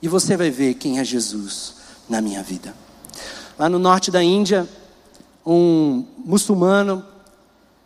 e 0.00 0.08
você 0.08 0.38
vai 0.38 0.50
ver 0.50 0.72
quem 0.72 0.98
é 0.98 1.04
Jesus 1.04 1.74
na 2.08 2.22
minha 2.22 2.42
vida. 2.42 2.74
Lá 3.58 3.68
no 3.68 3.78
norte 3.78 4.10
da 4.10 4.22
Índia, 4.22 4.66
um 5.44 6.02
muçulmano, 6.24 7.04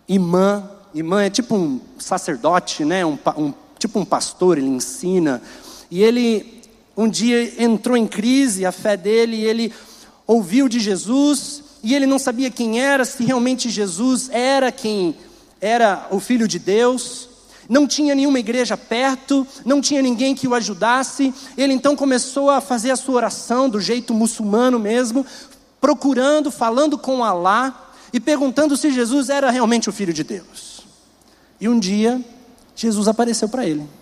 imã, 0.08 0.70
imã 0.94 1.24
é 1.24 1.30
tipo 1.30 1.56
um 1.56 1.80
sacerdote, 1.98 2.84
né? 2.84 3.04
um, 3.04 3.18
um 3.36 3.52
tipo 3.76 3.98
um 3.98 4.04
pastor, 4.04 4.56
ele 4.56 4.68
ensina 4.68 5.42
e 5.90 6.02
ele 6.02 6.58
um 6.96 7.08
dia 7.08 7.62
entrou 7.62 7.96
em 7.96 8.08
crise, 8.08 8.66
a 8.66 8.72
fé 8.72 8.96
dele, 8.96 9.36
e 9.36 9.44
ele 9.44 9.72
ouviu 10.26 10.68
de 10.68 10.80
Jesus, 10.80 11.62
e 11.80 11.94
ele 11.94 12.06
não 12.06 12.18
sabia 12.18 12.50
quem 12.50 12.80
era, 12.80 13.04
se 13.04 13.22
realmente 13.22 13.70
Jesus 13.70 14.28
era 14.32 14.72
quem 14.72 15.14
era 15.60 16.08
o 16.10 16.18
Filho 16.18 16.48
de 16.48 16.58
Deus. 16.58 17.28
Não 17.68 17.86
tinha 17.86 18.16
nenhuma 18.16 18.40
igreja 18.40 18.76
perto, 18.76 19.46
não 19.64 19.80
tinha 19.80 20.02
ninguém 20.02 20.34
que 20.34 20.48
o 20.48 20.54
ajudasse. 20.54 21.32
Ele 21.56 21.72
então 21.72 21.94
começou 21.94 22.50
a 22.50 22.60
fazer 22.60 22.90
a 22.90 22.96
sua 22.96 23.14
oração 23.14 23.68
do 23.68 23.80
jeito 23.80 24.12
muçulmano 24.12 24.78
mesmo, 24.78 25.24
procurando, 25.80 26.50
falando 26.50 26.98
com 26.98 27.22
Alá 27.22 27.92
e 28.12 28.18
perguntando 28.18 28.76
se 28.76 28.90
Jesus 28.90 29.28
era 29.28 29.50
realmente 29.50 29.88
o 29.88 29.92
Filho 29.92 30.12
de 30.12 30.24
Deus. 30.24 30.80
E 31.60 31.68
um 31.68 31.78
dia, 31.78 32.20
Jesus 32.74 33.06
apareceu 33.06 33.48
para 33.48 33.66
ele. 33.66 33.97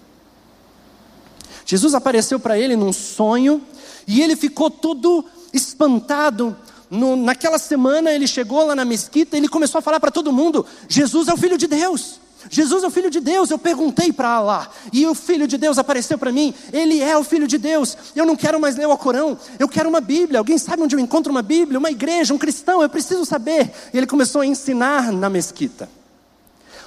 Jesus 1.66 1.94
apareceu 1.94 2.38
para 2.38 2.56
ele 2.56 2.76
num 2.76 2.92
sonho 2.92 3.60
e 4.06 4.22
ele 4.22 4.36
ficou 4.36 4.70
todo 4.70 5.24
espantado. 5.52 6.56
No, 6.88 7.16
naquela 7.16 7.58
semana 7.58 8.12
ele 8.12 8.28
chegou 8.28 8.64
lá 8.64 8.76
na 8.76 8.84
mesquita 8.84 9.36
e 9.36 9.40
ele 9.40 9.48
começou 9.48 9.80
a 9.80 9.82
falar 9.82 9.98
para 9.98 10.12
todo 10.12 10.32
mundo: 10.32 10.64
Jesus 10.88 11.26
é 11.26 11.34
o 11.34 11.36
Filho 11.36 11.58
de 11.58 11.66
Deus. 11.66 12.20
Jesus 12.48 12.84
é 12.84 12.86
o 12.86 12.90
Filho 12.90 13.10
de 13.10 13.18
Deus. 13.18 13.50
Eu 13.50 13.58
perguntei 13.58 14.12
para 14.12 14.38
lá 14.38 14.70
e 14.92 15.04
o 15.04 15.14
Filho 15.16 15.48
de 15.48 15.58
Deus 15.58 15.76
apareceu 15.78 16.16
para 16.16 16.30
mim. 16.30 16.54
Ele 16.72 17.00
é 17.00 17.18
o 17.18 17.24
Filho 17.24 17.48
de 17.48 17.58
Deus. 17.58 17.96
Eu 18.14 18.24
não 18.24 18.36
quero 18.36 18.60
mais 18.60 18.76
ler 18.76 18.86
o 18.86 18.92
Alcorão. 18.92 19.36
Eu 19.58 19.68
quero 19.68 19.88
uma 19.88 20.00
Bíblia. 20.00 20.38
Alguém 20.38 20.58
sabe 20.58 20.84
onde 20.84 20.94
eu 20.94 21.00
encontro 21.00 21.32
uma 21.32 21.42
Bíblia? 21.42 21.80
Uma 21.80 21.90
igreja, 21.90 22.32
um 22.32 22.38
cristão. 22.38 22.80
Eu 22.80 22.88
preciso 22.88 23.24
saber. 23.24 23.72
E 23.92 23.96
ele 23.96 24.06
começou 24.06 24.42
a 24.42 24.46
ensinar 24.46 25.10
na 25.10 25.28
mesquita. 25.28 25.88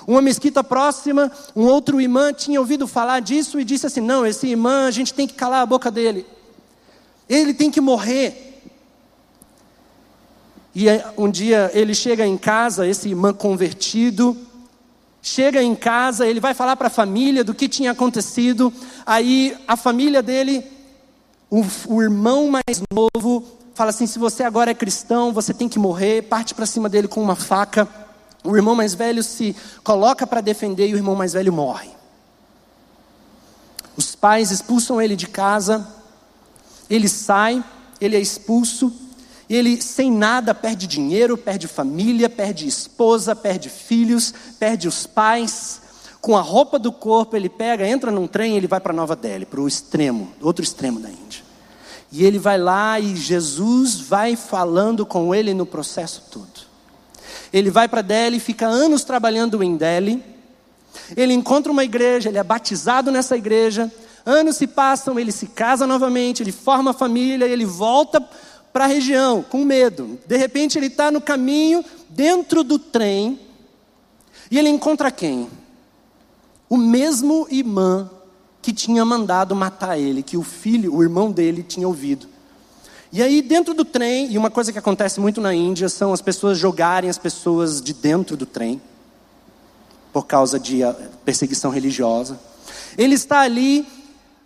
Uma 0.08 0.22
mesquita 0.22 0.64
próxima, 0.64 1.32
um 1.56 1.66
outro 1.66 2.00
imã 2.00 2.34
tinha 2.34 2.60
ouvido 2.60 2.88
falar 2.88 3.20
disso 3.20 3.60
e 3.60 3.64
disse 3.64 3.86
assim: 3.86 4.02
não, 4.02 4.26
esse 4.26 4.48
imã 4.48 4.86
a 4.86 4.92
gente 4.92 5.14
tem 5.14 5.28
que 5.28 5.34
calar 5.34 5.62
a 5.62 5.66
boca 5.66 5.92
dele, 5.92 6.26
ele 7.28 7.54
tem 7.54 7.70
que 7.70 7.82
morrer. 7.82 8.46
E 10.76 10.86
um 11.18 11.30
dia 11.30 11.72
ele 11.74 11.94
chega 11.94 12.26
em 12.26 12.38
casa, 12.38 12.88
esse 12.88 13.10
imã 13.10 13.34
convertido, 13.34 14.38
chega 15.22 15.62
em 15.62 15.76
casa, 15.76 16.28
ele 16.28 16.40
vai 16.40 16.54
falar 16.54 16.76
para 16.76 16.88
a 16.88 16.92
família 16.92 17.44
do 17.44 17.54
que 17.54 17.68
tinha 17.68 17.92
acontecido, 17.92 18.72
aí 19.06 19.58
a 19.68 19.76
família 19.76 20.22
dele, 20.22 20.64
o, 21.50 21.66
o 21.88 22.02
irmão 22.02 22.50
mais 22.50 22.82
novo, 22.94 23.44
fala 23.74 23.90
assim: 23.90 24.08
se 24.08 24.20
você 24.20 24.44
agora 24.44 24.72
é 24.72 24.76
cristão, 24.76 25.34
você 25.34 25.54
tem 25.54 25.70
que 25.70 25.80
morrer, 25.80 26.24
parte 26.24 26.54
para 26.54 26.66
cima 26.66 26.88
dele 26.88 27.08
com 27.08 27.22
uma 27.22 27.36
faca. 27.36 27.88
O 28.44 28.56
irmão 28.56 28.76
mais 28.76 28.94
velho 28.94 29.22
se 29.22 29.56
coloca 29.84 30.26
para 30.26 30.42
defender 30.42 30.88
e 30.88 30.94
o 30.94 30.98
irmão 30.98 31.16
mais 31.16 31.34
velho 31.34 31.52
morre. 31.52 31.90
Os 33.98 34.16
pais 34.16 34.50
expulsam 34.50 35.02
ele 35.02 35.16
de 35.16 35.28
casa, 35.28 35.86
ele 36.90 37.10
sai, 37.10 37.64
ele 38.00 38.16
é 38.16 38.20
expulso, 38.20 38.94
ele 39.50 39.82
sem 39.82 40.12
nada 40.12 40.54
perde 40.54 40.88
dinheiro, 40.88 41.38
perde 41.38 41.68
família, 41.68 42.30
perde 42.30 42.68
esposa, 42.68 43.36
perde 43.36 43.68
filhos, 43.68 44.34
perde 44.58 44.88
os 44.88 45.06
pais. 45.06 45.82
Com 46.22 46.38
a 46.38 46.42
roupa 46.42 46.78
do 46.78 46.92
corpo, 46.92 47.36
ele 47.36 47.50
pega, 47.50 47.88
entra 47.88 48.12
num 48.12 48.28
trem 48.28 48.56
ele 48.56 48.68
vai 48.68 48.80
para 48.80 48.94
Nova 48.94 49.16
Delhi, 49.16 49.46
para 49.46 49.60
o 49.60 49.68
extremo, 49.68 50.32
outro 50.42 50.64
extremo 50.64 51.00
da 51.00 51.10
Índia. 51.10 51.44
E 52.12 52.24
ele 52.24 52.40
vai 52.40 52.58
lá 52.58 53.00
e 53.00 53.16
Jesus 53.16 53.96
vai 53.96 54.36
falando 54.36 55.06
com 55.06 55.34
ele 55.34 55.54
no 55.54 55.66
processo 55.66 56.24
todo. 56.32 56.49
Ele 57.52 57.70
vai 57.70 57.88
para 57.88 58.02
Delhi, 58.02 58.40
fica 58.40 58.68
anos 58.68 59.04
trabalhando 59.04 59.62
em 59.64 59.76
Delhi. 59.76 60.24
Ele 61.16 61.34
encontra 61.34 61.72
uma 61.72 61.84
igreja, 61.84 62.30
ele 62.30 62.38
é 62.38 62.44
batizado 62.44 63.12
nessa 63.12 63.38
igreja. 63.38 63.92
Anos 64.26 64.58
se 64.58 64.68
passam, 64.68 65.20
ele 65.20 65.32
se 65.32 65.48
casa 65.48 65.88
novamente, 65.88 66.44
ele 66.44 66.52
forma 66.52 66.94
família, 66.94 67.46
ele 67.46 67.66
volta 67.66 68.22
para 68.72 68.86
a 68.86 68.88
região 68.88 69.42
com 69.42 69.64
medo. 69.66 70.20
De 70.28 70.38
repente 70.38 70.78
ele 70.78 70.88
está 70.88 71.10
no 71.10 71.20
caminho, 71.20 71.84
dentro 72.10 72.64
do 72.64 72.78
trem, 72.78 73.40
e 74.52 74.58
ele 74.58 74.70
encontra 74.70 75.12
quem? 75.12 75.50
O 76.70 76.78
mesmo 76.78 77.48
imã 77.50 78.10
que 78.62 78.74
tinha 78.74 79.04
mandado 79.06 79.56
matar 79.56 79.98
ele, 79.98 80.22
que 80.22 80.38
o 80.38 80.44
filho, 80.44 80.96
o 80.96 81.04
irmão 81.04 81.32
dele, 81.32 81.64
tinha 81.64 81.88
ouvido. 81.88 82.28
E 83.12 83.24
aí, 83.24 83.42
dentro 83.42 83.74
do 83.74 83.84
trem, 83.84 84.32
e 84.32 84.38
uma 84.38 84.52
coisa 84.52 84.72
que 84.72 84.78
acontece 84.78 85.20
muito 85.20 85.42
na 85.42 85.52
Índia 85.54 85.90
são 85.90 86.14
as 86.14 86.22
pessoas 86.22 86.60
jogarem 86.60 87.10
as 87.10 87.18
pessoas 87.18 87.82
de 87.82 87.92
dentro 87.92 88.38
do 88.38 88.46
trem, 88.46 88.80
por 90.14 90.28
causa 90.28 90.60
de 90.60 90.84
ah, 90.84 90.96
perseguição 91.26 91.72
religiosa. 91.72 92.40
Ele 92.96 93.16
está 93.16 93.40
ali, 93.40 93.88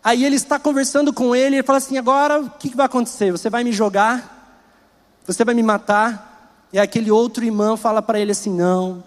aí 0.01 0.23
ele 0.23 0.37
está 0.37 0.57
conversando 0.57 1.11
com 1.11 1.35
ele, 1.35 1.57
ele 1.57 1.63
fala 1.63 1.77
assim: 1.77 1.97
agora 1.97 2.39
o 2.39 2.49
que 2.51 2.73
vai 2.73 2.85
acontecer? 2.85 3.31
Você 3.31 3.49
vai 3.49 3.65
me 3.65 3.73
jogar? 3.73 4.57
Você 5.27 5.43
vai 5.43 5.53
me 5.53 5.63
matar? 5.63 6.57
E 6.71 6.79
aquele 6.79 7.11
outro 7.11 7.43
irmão 7.43 7.75
fala 7.75 8.01
para 8.01 8.17
ele 8.17 8.31
assim: 8.31 8.49
não. 8.49 9.03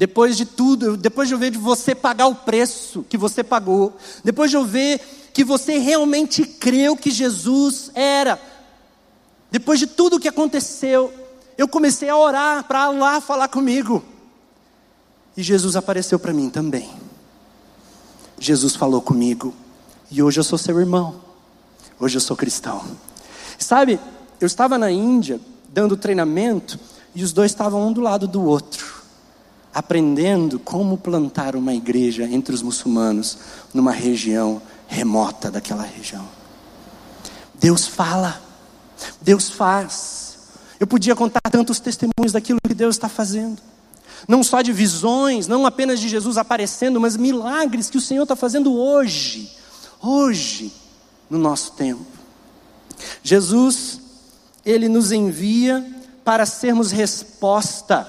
Depois 0.00 0.34
de 0.34 0.46
tudo, 0.46 0.96
depois 0.96 1.28
de 1.28 1.34
eu 1.34 1.38
ver 1.38 1.50
de 1.50 1.58
você 1.58 1.94
pagar 1.94 2.26
o 2.26 2.34
preço 2.34 3.04
que 3.06 3.18
você 3.18 3.44
pagou, 3.44 3.94
depois 4.24 4.50
de 4.50 4.56
eu 4.56 4.64
ver 4.64 4.98
que 5.34 5.44
você 5.44 5.76
realmente 5.76 6.42
creu 6.42 6.96
que 6.96 7.10
Jesus 7.10 7.90
era, 7.94 8.40
depois 9.50 9.78
de 9.78 9.86
tudo 9.86 10.16
o 10.16 10.18
que 10.18 10.26
aconteceu, 10.26 11.12
eu 11.58 11.68
comecei 11.68 12.08
a 12.08 12.16
orar 12.16 12.64
para 12.64 12.88
lá 12.88 13.20
falar 13.20 13.48
comigo. 13.48 14.02
E 15.36 15.42
Jesus 15.42 15.76
apareceu 15.76 16.18
para 16.18 16.32
mim 16.32 16.48
também. 16.48 16.88
Jesus 18.38 18.74
falou 18.74 19.02
comigo. 19.02 19.54
E 20.10 20.22
hoje 20.22 20.40
eu 20.40 20.44
sou 20.44 20.56
seu 20.56 20.80
irmão. 20.80 21.20
Hoje 22.00 22.16
eu 22.16 22.22
sou 22.22 22.38
cristão. 22.38 22.82
Sabe, 23.58 24.00
eu 24.40 24.46
estava 24.46 24.78
na 24.78 24.90
Índia 24.90 25.38
dando 25.68 25.94
treinamento 25.94 26.80
e 27.14 27.22
os 27.22 27.34
dois 27.34 27.50
estavam 27.50 27.86
um 27.86 27.92
do 27.92 28.00
lado 28.00 28.26
do 28.26 28.42
outro, 28.42 28.99
aprendendo 29.74 30.58
como 30.58 30.98
plantar 30.98 31.54
uma 31.54 31.74
igreja 31.74 32.24
entre 32.24 32.54
os 32.54 32.62
muçulmanos 32.62 33.38
numa 33.72 33.92
região 33.92 34.60
remota 34.88 35.50
daquela 35.50 35.84
região. 35.84 36.26
Deus 37.54 37.86
fala, 37.86 38.42
Deus 39.20 39.50
faz. 39.50 40.38
Eu 40.80 40.86
podia 40.86 41.14
contar 41.14 41.40
tantos 41.50 41.78
testemunhos 41.78 42.32
daquilo 42.32 42.58
que 42.66 42.74
Deus 42.74 42.96
está 42.96 43.08
fazendo. 43.08 43.60
Não 44.26 44.42
só 44.42 44.62
de 44.62 44.72
visões, 44.72 45.46
não 45.46 45.64
apenas 45.64 46.00
de 46.00 46.08
Jesus 46.08 46.36
aparecendo, 46.36 47.00
mas 47.00 47.16
milagres 47.16 47.88
que 47.88 47.98
o 47.98 48.00
Senhor 48.00 48.24
está 48.24 48.34
fazendo 48.36 48.74
hoje, 48.74 49.50
hoje, 50.02 50.72
no 51.28 51.38
nosso 51.38 51.72
tempo. 51.72 52.04
Jesus, 53.22 54.00
Ele 54.64 54.88
nos 54.88 55.12
envia 55.12 55.86
para 56.24 56.44
sermos 56.44 56.90
resposta, 56.90 58.06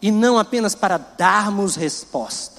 e 0.00 0.10
não 0.10 0.38
apenas 0.38 0.74
para 0.74 0.96
darmos 0.96 1.76
resposta. 1.76 2.58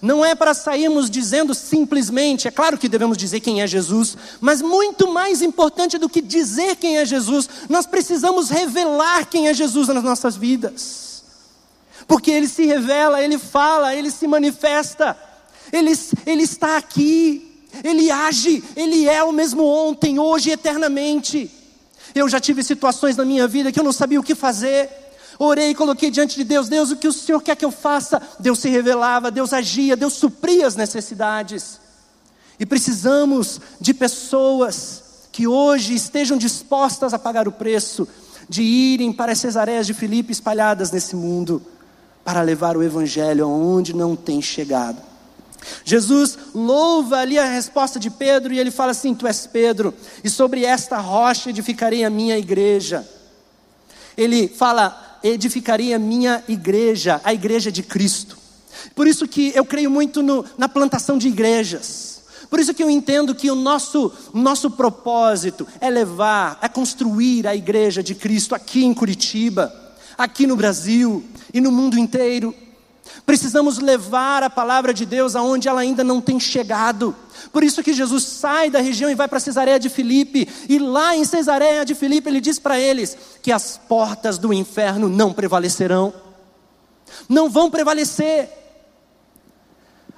Não 0.00 0.24
é 0.24 0.34
para 0.34 0.54
sairmos 0.54 1.08
dizendo 1.10 1.54
simplesmente, 1.54 2.48
é 2.48 2.50
claro 2.50 2.78
que 2.78 2.88
devemos 2.88 3.16
dizer 3.16 3.40
quem 3.40 3.62
é 3.62 3.66
Jesus, 3.66 4.16
mas 4.40 4.60
muito 4.60 5.12
mais 5.12 5.42
importante 5.42 5.98
do 5.98 6.08
que 6.08 6.20
dizer 6.20 6.76
quem 6.76 6.98
é 6.98 7.04
Jesus, 7.04 7.48
nós 7.68 7.86
precisamos 7.86 8.50
revelar 8.50 9.26
quem 9.26 9.48
é 9.48 9.54
Jesus 9.54 9.88
nas 9.88 10.02
nossas 10.02 10.36
vidas. 10.36 11.22
Porque 12.06 12.30
Ele 12.30 12.48
se 12.48 12.66
revela, 12.66 13.22
Ele 13.22 13.38
fala, 13.38 13.94
Ele 13.94 14.10
se 14.10 14.26
manifesta, 14.26 15.16
Ele, 15.72 15.92
ele 16.26 16.42
está 16.42 16.76
aqui, 16.76 17.66
Ele 17.82 18.10
age, 18.10 18.62
Ele 18.76 19.08
é 19.08 19.22
o 19.22 19.32
mesmo 19.32 19.64
ontem, 19.64 20.18
hoje 20.18 20.50
e 20.50 20.52
eternamente. 20.52 21.50
Eu 22.14 22.28
já 22.28 22.40
tive 22.40 22.62
situações 22.62 23.16
na 23.16 23.24
minha 23.24 23.46
vida 23.46 23.72
que 23.72 23.80
eu 23.80 23.84
não 23.84 23.92
sabia 23.92 24.20
o 24.20 24.22
que 24.22 24.34
fazer. 24.34 25.01
Orei 25.44 25.70
e 25.70 25.74
coloquei 25.74 26.08
diante 26.08 26.36
de 26.36 26.44
Deus: 26.44 26.68
Deus, 26.68 26.92
o 26.92 26.96
que 26.96 27.08
o 27.08 27.12
Senhor 27.12 27.42
quer 27.42 27.56
que 27.56 27.64
eu 27.64 27.72
faça? 27.72 28.22
Deus 28.38 28.60
se 28.60 28.68
revelava, 28.68 29.28
Deus 29.28 29.52
agia, 29.52 29.96
Deus 29.96 30.12
supria 30.12 30.68
as 30.68 30.76
necessidades. 30.76 31.80
E 32.60 32.64
precisamos 32.64 33.60
de 33.80 33.92
pessoas 33.92 35.02
que 35.32 35.48
hoje 35.48 35.94
estejam 35.94 36.36
dispostas 36.38 37.12
a 37.12 37.18
pagar 37.18 37.48
o 37.48 37.52
preço 37.52 38.06
de 38.48 38.62
irem 38.62 39.12
para 39.12 39.32
as 39.32 39.38
cesareias 39.38 39.84
de 39.84 39.94
Filipe 39.94 40.30
espalhadas 40.30 40.92
nesse 40.92 41.16
mundo, 41.16 41.60
para 42.24 42.40
levar 42.42 42.76
o 42.76 42.82
Evangelho 42.82 43.44
aonde 43.44 43.96
não 43.96 44.14
tem 44.14 44.40
chegado. 44.40 45.02
Jesus 45.84 46.38
louva 46.54 47.16
ali 47.16 47.36
a 47.36 47.46
resposta 47.46 47.98
de 47.98 48.10
Pedro 48.10 48.52
e 48.52 48.60
ele 48.60 48.70
fala 48.70 48.92
assim: 48.92 49.12
Tu 49.12 49.26
és 49.26 49.44
Pedro, 49.44 49.92
e 50.22 50.30
sobre 50.30 50.64
esta 50.64 50.98
rocha 50.98 51.50
edificarei 51.50 52.04
a 52.04 52.10
minha 52.10 52.38
igreja. 52.38 53.04
Ele 54.16 54.46
fala: 54.46 55.11
Edificarei 55.22 55.94
a 55.94 55.98
minha 55.98 56.42
igreja, 56.48 57.20
a 57.24 57.32
igreja 57.32 57.70
de 57.70 57.82
Cristo. 57.82 58.36
Por 58.94 59.06
isso 59.06 59.26
que 59.28 59.52
eu 59.54 59.64
creio 59.64 59.90
muito 59.90 60.22
no, 60.22 60.44
na 60.58 60.68
plantação 60.68 61.18
de 61.18 61.28
igrejas. 61.28 62.22
Por 62.50 62.60
isso 62.60 62.74
que 62.74 62.82
eu 62.82 62.90
entendo 62.90 63.34
que 63.34 63.50
o 63.50 63.54
nosso, 63.54 64.12
nosso 64.34 64.70
propósito 64.70 65.66
é 65.80 65.88
levar, 65.88 66.58
é 66.60 66.68
construir 66.68 67.46
a 67.46 67.56
igreja 67.56 68.02
de 68.02 68.14
Cristo 68.14 68.54
aqui 68.54 68.84
em 68.84 68.92
Curitiba, 68.92 69.72
aqui 70.18 70.46
no 70.46 70.54
Brasil 70.54 71.24
e 71.54 71.60
no 71.60 71.72
mundo 71.72 71.98
inteiro. 71.98 72.54
Precisamos 73.26 73.78
levar 73.78 74.42
a 74.42 74.50
palavra 74.50 74.92
de 74.94 75.04
Deus 75.04 75.36
aonde 75.36 75.68
ela 75.68 75.80
ainda 75.80 76.02
não 76.02 76.20
tem 76.20 76.38
chegado. 76.40 77.14
Por 77.52 77.62
isso 77.62 77.82
que 77.82 77.92
Jesus 77.92 78.24
sai 78.24 78.70
da 78.70 78.80
região 78.80 79.10
e 79.10 79.14
vai 79.14 79.28
para 79.28 79.40
Cesareia 79.40 79.78
de 79.78 79.88
Filipe, 79.88 80.48
e 80.68 80.78
lá 80.78 81.16
em 81.16 81.24
Cesareia 81.24 81.84
de 81.84 81.94
Filipe 81.94 82.28
ele 82.28 82.40
diz 82.40 82.58
para 82.58 82.78
eles 82.78 83.16
que 83.42 83.52
as 83.52 83.76
portas 83.76 84.38
do 84.38 84.52
inferno 84.52 85.08
não 85.08 85.32
prevalecerão. 85.32 86.12
Não 87.28 87.50
vão 87.50 87.70
prevalecer. 87.70 88.48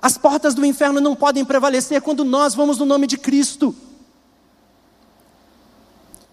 As 0.01 0.19
portas 0.19 0.55
do 0.55 0.65
inferno 0.65 1.01
não 1.01 1.17
podem 1.17 1.45
prevalecer 1.45 2.01
quando 2.03 2.25
nós 2.25 2.55
vamos 2.55 2.79
no 2.79 2.85
nome 2.85 3.07
de 3.07 3.17
Cristo. 3.17 3.75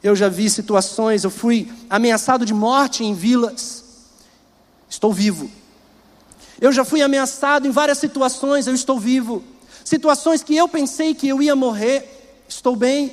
Eu 0.04 0.16
já 0.16 0.28
vi 0.28 0.50
situações, 0.50 1.24
eu 1.24 1.30
fui 1.30 1.72
ameaçado 1.90 2.46
de 2.46 2.54
morte 2.54 3.04
em 3.04 3.14
vilas. 3.14 3.84
Estou 4.90 5.14
vivo. 5.14 5.61
Eu 6.62 6.72
já 6.72 6.86
fui 6.86 7.02
ameaçado 7.02 7.68
em 7.68 7.72
várias 7.72 7.98
situações, 7.98 8.68
eu 8.68 8.76
estou 8.76 9.00
vivo. 9.00 9.44
Situações 9.84 10.44
que 10.44 10.56
eu 10.56 10.70
pensei 10.70 11.16
que 11.16 11.28
eu 11.28 11.42
ia 11.42 11.56
morrer, 11.56 12.44
estou 12.48 12.76
bem. 12.76 13.12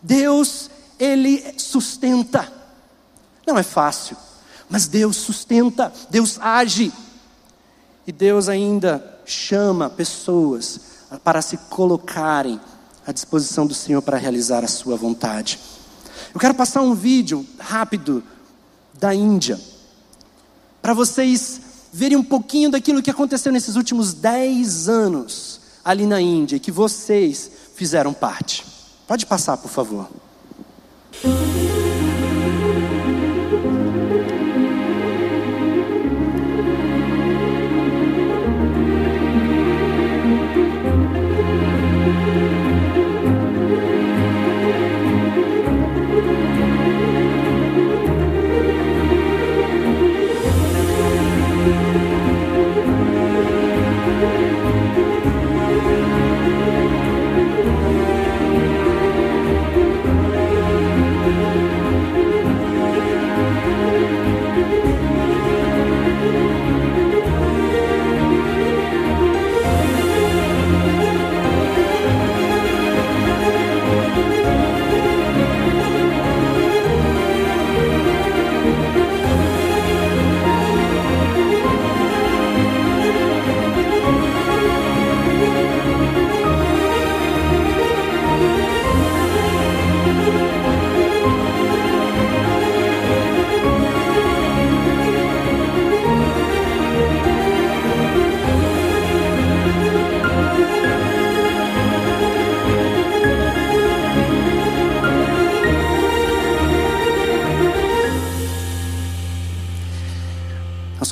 Deus, 0.00 0.70
Ele 0.98 1.44
sustenta. 1.58 2.50
Não 3.46 3.58
é 3.58 3.62
fácil, 3.62 4.16
mas 4.70 4.86
Deus 4.86 5.18
sustenta, 5.18 5.92
Deus 6.08 6.38
age. 6.40 6.90
E 8.06 8.12
Deus 8.12 8.48
ainda 8.48 9.20
chama 9.26 9.90
pessoas 9.90 10.80
para 11.22 11.42
se 11.42 11.58
colocarem 11.68 12.58
à 13.06 13.12
disposição 13.12 13.66
do 13.66 13.74
Senhor 13.74 14.00
para 14.00 14.16
realizar 14.16 14.64
a 14.64 14.68
sua 14.68 14.96
vontade. 14.96 15.60
Eu 16.32 16.40
quero 16.40 16.54
passar 16.54 16.80
um 16.80 16.94
vídeo 16.94 17.46
rápido 17.58 18.24
da 18.94 19.14
Índia, 19.14 19.60
para 20.80 20.94
vocês 20.94 21.60
verem 21.94 22.18
um 22.18 22.24
pouquinho 22.24 22.70
daquilo 22.70 23.00
que 23.00 23.10
aconteceu 23.10 23.52
nesses 23.52 23.76
últimos 23.76 24.12
dez 24.12 24.88
anos 24.88 25.60
ali 25.84 26.06
na 26.06 26.20
Índia, 26.20 26.58
que 26.58 26.72
vocês 26.72 27.48
fizeram 27.76 28.12
parte. 28.12 28.64
Pode 29.06 29.24
passar, 29.24 29.56
por 29.56 29.70
favor. 29.70 30.08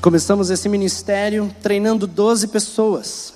Começamos 0.03 0.51
esse 0.51 0.69
ministério 0.69 1.55
treinando 1.63 2.09
12 2.09 2.49
pessoas. 2.49 3.33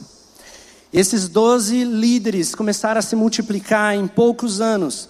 Esses 0.93 1.29
12 1.29 1.85
líderes 1.85 2.57
começaram 2.57 2.99
a 2.99 3.03
se 3.03 3.15
multiplicar 3.15 3.95
em 3.95 4.09
poucos 4.09 4.61
anos. 4.61 5.09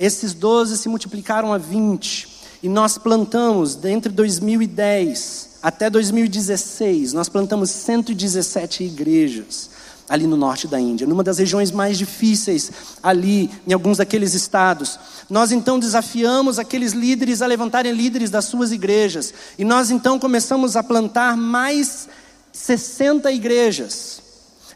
Esses 0.00 0.34
12 0.34 0.76
se 0.76 0.88
multiplicaram 0.88 1.52
a 1.52 1.58
20. 1.58 2.28
E 2.60 2.68
nós 2.68 2.98
plantamos, 2.98 3.78
entre 3.84 4.10
2010 4.10 5.60
até 5.62 5.88
2016, 5.88 7.12
nós 7.12 7.28
plantamos 7.28 7.70
117 7.70 8.82
igrejas 8.82 9.70
ali 10.08 10.26
no 10.26 10.36
norte 10.36 10.68
da 10.68 10.78
Índia, 10.78 11.06
numa 11.06 11.24
das 11.24 11.38
regiões 11.38 11.70
mais 11.70 11.98
difíceis 11.98 12.70
ali, 13.02 13.50
em 13.66 13.72
alguns 13.72 13.98
daqueles 13.98 14.34
estados. 14.34 14.98
Nós 15.28 15.52
então 15.52 15.78
desafiamos 15.78 16.58
aqueles 16.58 16.92
líderes 16.92 17.42
a 17.42 17.46
levantarem 17.46 17.92
líderes 17.92 18.30
das 18.30 18.44
suas 18.44 18.72
igrejas, 18.72 19.34
e 19.58 19.64
nós 19.64 19.90
então 19.90 20.18
começamos 20.18 20.76
a 20.76 20.82
plantar 20.82 21.36
mais 21.36 22.08
60 22.52 23.30
igrejas. 23.32 24.22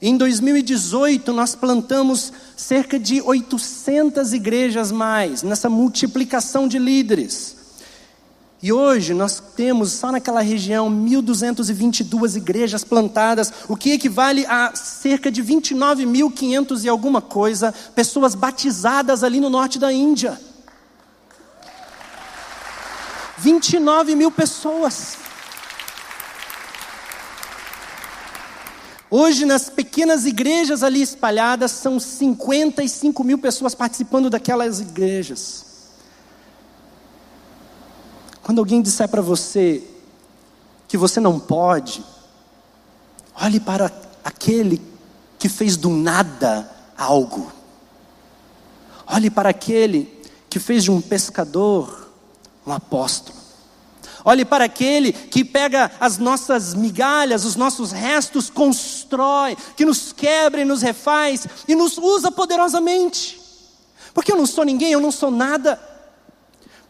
Em 0.02 0.16
2018, 0.16 1.32
nós 1.32 1.54
plantamos 1.54 2.32
cerca 2.56 2.98
de 2.98 3.20
800 3.20 4.32
igrejas 4.32 4.90
mais, 4.90 5.42
nessa 5.42 5.68
multiplicação 5.68 6.66
de 6.66 6.78
líderes. 6.78 7.59
E 8.62 8.70
hoje 8.72 9.14
nós 9.14 9.42
temos 9.56 9.92
só 9.92 10.12
naquela 10.12 10.42
região 10.42 10.90
1.222 10.90 12.36
igrejas 12.36 12.84
plantadas, 12.84 13.50
o 13.68 13.74
que 13.74 13.92
equivale 13.92 14.44
a 14.46 14.74
cerca 14.74 15.30
de 15.30 15.42
29.500 15.42 16.84
e 16.84 16.88
alguma 16.88 17.22
coisa 17.22 17.72
pessoas 17.94 18.34
batizadas 18.34 19.24
ali 19.24 19.40
no 19.40 19.48
norte 19.48 19.78
da 19.78 19.90
Índia. 19.90 20.38
29 23.38 24.14
mil 24.14 24.30
pessoas. 24.30 25.16
Hoje, 29.10 29.46
nas 29.46 29.70
pequenas 29.70 30.26
igrejas 30.26 30.82
ali 30.82 31.00
espalhadas, 31.00 31.72
são 31.72 31.98
55 31.98 33.24
mil 33.24 33.38
pessoas 33.38 33.74
participando 33.74 34.28
daquelas 34.28 34.80
igrejas. 34.80 35.69
Quando 38.42 38.58
alguém 38.58 38.82
disser 38.82 39.08
para 39.08 39.22
você 39.22 39.82
que 40.88 40.96
você 40.96 41.20
não 41.20 41.38
pode, 41.38 42.04
olhe 43.34 43.60
para 43.60 43.90
aquele 44.24 44.80
que 45.38 45.48
fez 45.48 45.76
do 45.76 45.90
nada 45.90 46.70
algo. 46.96 47.50
Olhe 49.06 49.30
para 49.30 49.50
aquele 49.50 50.20
que 50.48 50.58
fez 50.58 50.84
de 50.84 50.90
um 50.90 51.00
pescador 51.00 52.00
um 52.66 52.72
apóstolo. 52.72 53.38
Olhe 54.24 54.44
para 54.44 54.64
aquele 54.64 55.12
que 55.12 55.44
pega 55.44 55.90
as 55.98 56.18
nossas 56.18 56.74
migalhas, 56.74 57.44
os 57.44 57.56
nossos 57.56 57.90
restos, 57.90 58.50
constrói, 58.50 59.56
que 59.76 59.84
nos 59.84 60.12
quebra 60.12 60.60
e 60.60 60.64
nos 60.64 60.82
refaz 60.82 61.46
e 61.66 61.74
nos 61.74 61.96
usa 61.96 62.30
poderosamente. 62.30 63.40
Porque 64.12 64.30
eu 64.30 64.36
não 64.36 64.46
sou 64.46 64.64
ninguém, 64.64 64.92
eu 64.92 65.00
não 65.00 65.10
sou 65.10 65.30
nada. 65.30 65.80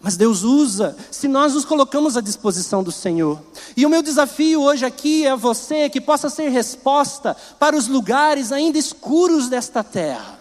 Mas 0.03 0.17
Deus 0.17 0.43
usa 0.43 0.97
se 1.11 1.29
nós 1.29 1.53
nos 1.53 1.65
colocamos 1.65 2.17
à 2.17 2.23
disposição 2.23 2.83
do 2.83 2.91
Senhor. 2.91 3.41
E 3.77 3.85
o 3.85 3.91
meu 3.91 4.03
desafio 4.03 4.63
hoje 4.63 4.85
aqui 4.85 5.27
é 5.27 5.37
você 5.37 5.91
que 5.91 6.01
possa 6.01 6.31
ser 6.31 6.49
resposta 6.49 7.37
para 7.59 7.77
os 7.77 7.87
lugares 7.87 8.51
ainda 8.51 8.79
escuros 8.79 9.49
desta 9.49 9.85
terra. 9.85 10.41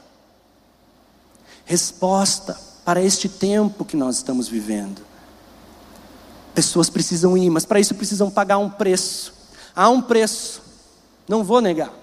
Resposta 1.66 2.58
para 2.86 3.02
este 3.02 3.28
tempo 3.28 3.84
que 3.84 3.98
nós 3.98 4.16
estamos 4.16 4.48
vivendo. 4.48 5.02
Pessoas 6.56 6.90
precisam 6.90 7.38
ir, 7.38 7.50
mas 7.50 7.66
para 7.66 7.82
isso 7.82 7.94
precisam 7.96 8.32
pagar 8.32 8.58
um 8.58 8.70
preço. 8.70 9.34
Há 9.76 9.90
um 9.90 10.02
preço, 10.02 10.62
não 11.28 11.44
vou 11.44 11.60
negar. 11.62 11.99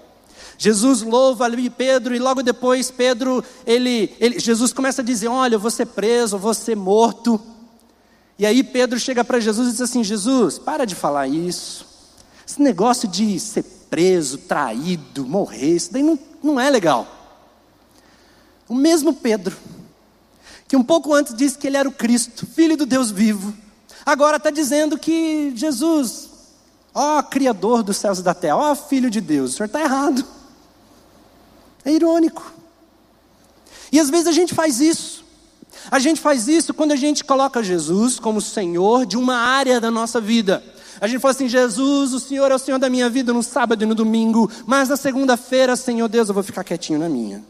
Jesus 0.58 1.02
louva 1.02 1.44
ali 1.44 1.68
Pedro 1.68 2.14
e 2.14 2.18
logo 2.18 2.42
depois 2.42 2.90
Pedro, 2.90 3.44
ele, 3.66 4.14
ele, 4.18 4.38
Jesus 4.38 4.72
começa 4.72 5.02
a 5.02 5.04
dizer: 5.04 5.28
Olha, 5.28 5.56
eu 5.56 5.60
vou 5.60 5.70
ser 5.70 5.86
preso, 5.86 6.36
eu 6.36 6.40
vou 6.40 6.54
ser 6.54 6.76
morto. 6.76 7.40
E 8.38 8.44
aí 8.44 8.62
Pedro 8.62 8.98
chega 8.98 9.24
para 9.24 9.40
Jesus 9.40 9.68
e 9.68 9.72
diz 9.72 9.80
assim: 9.80 10.02
Jesus, 10.02 10.58
para 10.58 10.84
de 10.84 10.94
falar 10.94 11.26
isso. 11.26 11.86
Esse 12.46 12.62
negócio 12.62 13.08
de 13.08 13.38
ser 13.40 13.64
preso, 13.90 14.38
traído, 14.38 15.26
morrer, 15.26 15.74
isso 15.74 15.92
daí 15.92 16.02
não, 16.02 16.18
não 16.42 16.60
é 16.60 16.70
legal. 16.70 17.06
O 18.68 18.74
mesmo 18.74 19.12
Pedro, 19.12 19.56
que 20.66 20.76
um 20.76 20.82
pouco 20.82 21.14
antes 21.14 21.34
disse 21.34 21.58
que 21.58 21.66
ele 21.66 21.76
era 21.76 21.88
o 21.88 21.92
Cristo, 21.92 22.46
filho 22.46 22.76
do 22.76 22.86
Deus 22.86 23.10
vivo, 23.10 23.54
agora 24.04 24.38
está 24.38 24.50
dizendo 24.50 24.98
que 24.98 25.52
Jesus, 25.54 26.30
ó 26.94 27.22
Criador 27.22 27.82
dos 27.82 27.96
céus 27.96 28.18
e 28.18 28.22
da 28.22 28.34
terra, 28.34 28.56
ó 28.56 28.74
Filho 28.74 29.10
de 29.10 29.20
Deus, 29.20 29.52
o 29.52 29.56
senhor 29.56 29.66
está 29.66 29.80
errado. 29.80 30.24
É 31.86 31.92
irônico. 31.92 32.52
E 33.92 34.00
às 34.00 34.10
vezes 34.10 34.26
a 34.26 34.32
gente 34.32 34.52
faz 34.52 34.80
isso. 34.80 35.24
A 35.88 36.00
gente 36.00 36.20
faz 36.20 36.48
isso 36.48 36.74
quando 36.74 36.90
a 36.90 36.96
gente 36.96 37.24
coloca 37.24 37.62
Jesus 37.62 38.18
como 38.18 38.40
Senhor 38.40 39.06
de 39.06 39.16
uma 39.16 39.36
área 39.36 39.80
da 39.80 39.90
nossa 39.90 40.20
vida. 40.20 40.62
A 41.00 41.06
gente 41.06 41.20
fala 41.20 41.32
assim: 41.32 41.48
Jesus, 41.48 42.12
o 42.12 42.18
Senhor 42.18 42.50
é 42.50 42.54
o 42.54 42.58
Senhor 42.58 42.78
da 42.78 42.90
minha 42.90 43.08
vida 43.08 43.32
no 43.32 43.42
sábado 43.42 43.82
e 43.82 43.86
no 43.86 43.94
domingo, 43.94 44.50
mas 44.66 44.88
na 44.88 44.96
segunda-feira, 44.96 45.76
Senhor 45.76 46.08
Deus, 46.08 46.28
eu 46.28 46.34
vou 46.34 46.42
ficar 46.42 46.64
quietinho 46.64 46.98
na 46.98 47.08
minha. 47.08 47.44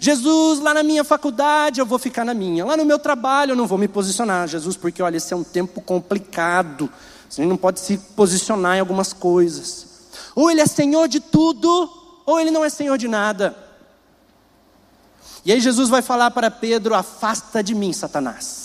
Jesus, 0.00 0.60
lá 0.60 0.74
na 0.74 0.82
minha 0.82 1.04
faculdade, 1.04 1.80
eu 1.80 1.86
vou 1.86 1.98
ficar 1.98 2.24
na 2.24 2.34
minha. 2.34 2.64
Lá 2.64 2.76
no 2.76 2.84
meu 2.84 2.98
trabalho, 2.98 3.52
eu 3.52 3.56
não 3.56 3.66
vou 3.66 3.78
me 3.78 3.86
posicionar. 3.86 4.48
Jesus, 4.48 4.76
porque 4.76 5.02
olha, 5.02 5.18
esse 5.18 5.32
é 5.32 5.36
um 5.36 5.44
tempo 5.44 5.80
complicado. 5.80 6.90
Você 7.28 7.44
não 7.44 7.56
pode 7.56 7.80
se 7.80 7.98
posicionar 8.16 8.76
em 8.76 8.80
algumas 8.80 9.12
coisas. 9.12 9.86
Ou 10.34 10.50
ele 10.50 10.60
é 10.60 10.66
Senhor 10.66 11.06
de 11.06 11.20
tudo, 11.20 12.03
ou 12.26 12.40
ele 12.40 12.50
não 12.50 12.64
é 12.64 12.68
Senhor 12.68 12.96
de 12.96 13.08
nada. 13.08 13.56
E 15.44 15.52
aí 15.52 15.60
Jesus 15.60 15.88
vai 15.88 16.02
falar 16.02 16.30
para 16.30 16.50
Pedro: 16.50 16.94
afasta 16.94 17.62
de 17.62 17.74
mim, 17.74 17.92
Satanás. 17.92 18.64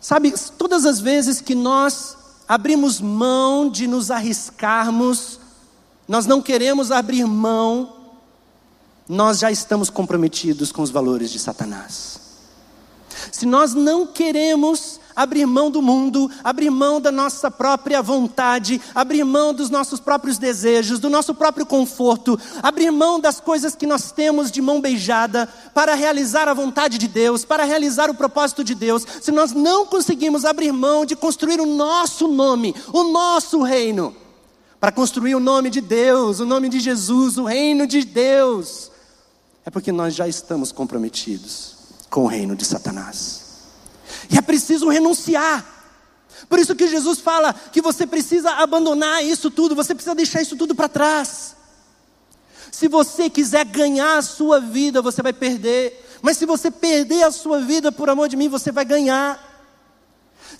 Sabe, 0.00 0.34
todas 0.58 0.84
as 0.84 0.98
vezes 0.98 1.40
que 1.40 1.54
nós 1.54 2.16
abrimos 2.48 3.00
mão 3.00 3.70
de 3.70 3.86
nos 3.86 4.10
arriscarmos, 4.10 5.38
nós 6.08 6.26
não 6.26 6.42
queremos 6.42 6.90
abrir 6.90 7.24
mão, 7.24 7.96
nós 9.08 9.38
já 9.38 9.50
estamos 9.50 9.88
comprometidos 9.88 10.72
com 10.72 10.82
os 10.82 10.90
valores 10.90 11.30
de 11.30 11.38
Satanás. 11.38 12.20
Se 13.30 13.46
nós 13.46 13.74
não 13.74 14.06
queremos 14.06 14.91
abrir 15.14 15.46
mão 15.46 15.70
do 15.70 15.82
mundo, 15.82 16.30
abrir 16.42 16.70
mão 16.70 17.00
da 17.00 17.12
nossa 17.12 17.50
própria 17.50 18.02
vontade, 18.02 18.80
abrir 18.94 19.24
mão 19.24 19.52
dos 19.52 19.70
nossos 19.70 20.00
próprios 20.00 20.38
desejos, 20.38 20.98
do 20.98 21.10
nosso 21.10 21.34
próprio 21.34 21.66
conforto, 21.66 22.38
abrir 22.62 22.90
mão 22.90 23.20
das 23.20 23.40
coisas 23.40 23.74
que 23.74 23.86
nós 23.86 24.12
temos 24.12 24.50
de 24.50 24.60
mão 24.60 24.80
beijada 24.80 25.48
para 25.74 25.94
realizar 25.94 26.48
a 26.48 26.54
vontade 26.54 26.98
de 26.98 27.08
Deus, 27.08 27.44
para 27.44 27.64
realizar 27.64 28.10
o 28.10 28.14
propósito 28.14 28.64
de 28.64 28.74
Deus. 28.74 29.06
Se 29.20 29.30
nós 29.30 29.52
não 29.52 29.86
conseguimos 29.86 30.44
abrir 30.44 30.72
mão 30.72 31.04
de 31.04 31.16
construir 31.16 31.60
o 31.60 31.66
nosso 31.66 32.28
nome, 32.28 32.74
o 32.92 33.04
nosso 33.04 33.62
reino, 33.62 34.14
para 34.80 34.90
construir 34.90 35.34
o 35.34 35.40
nome 35.40 35.70
de 35.70 35.80
Deus, 35.80 36.40
o 36.40 36.44
nome 36.44 36.68
de 36.68 36.80
Jesus, 36.80 37.38
o 37.38 37.44
reino 37.44 37.86
de 37.86 38.04
Deus, 38.04 38.90
é 39.64 39.70
porque 39.70 39.92
nós 39.92 40.14
já 40.14 40.26
estamos 40.26 40.72
comprometidos 40.72 41.76
com 42.10 42.24
o 42.24 42.26
reino 42.26 42.56
de 42.56 42.64
Satanás. 42.64 43.41
E 44.30 44.38
é 44.38 44.42
preciso 44.42 44.88
renunciar. 44.88 45.64
Por 46.48 46.58
isso 46.58 46.74
que 46.74 46.88
Jesus 46.88 47.20
fala 47.20 47.54
que 47.54 47.80
você 47.80 48.06
precisa 48.06 48.50
abandonar 48.52 49.24
isso 49.24 49.50
tudo, 49.50 49.74
você 49.74 49.94
precisa 49.94 50.14
deixar 50.14 50.42
isso 50.42 50.56
tudo 50.56 50.74
para 50.74 50.88
trás. 50.88 51.56
Se 52.70 52.88
você 52.88 53.28
quiser 53.28 53.64
ganhar 53.66 54.16
a 54.16 54.22
sua 54.22 54.58
vida, 54.58 55.02
você 55.02 55.22
vai 55.22 55.32
perder. 55.32 56.08
Mas 56.22 56.38
se 56.38 56.46
você 56.46 56.70
perder 56.70 57.22
a 57.22 57.30
sua 57.30 57.60
vida 57.60 57.92
por 57.92 58.08
amor 58.08 58.28
de 58.28 58.36
mim, 58.36 58.48
você 58.48 58.72
vai 58.72 58.84
ganhar. 58.84 59.51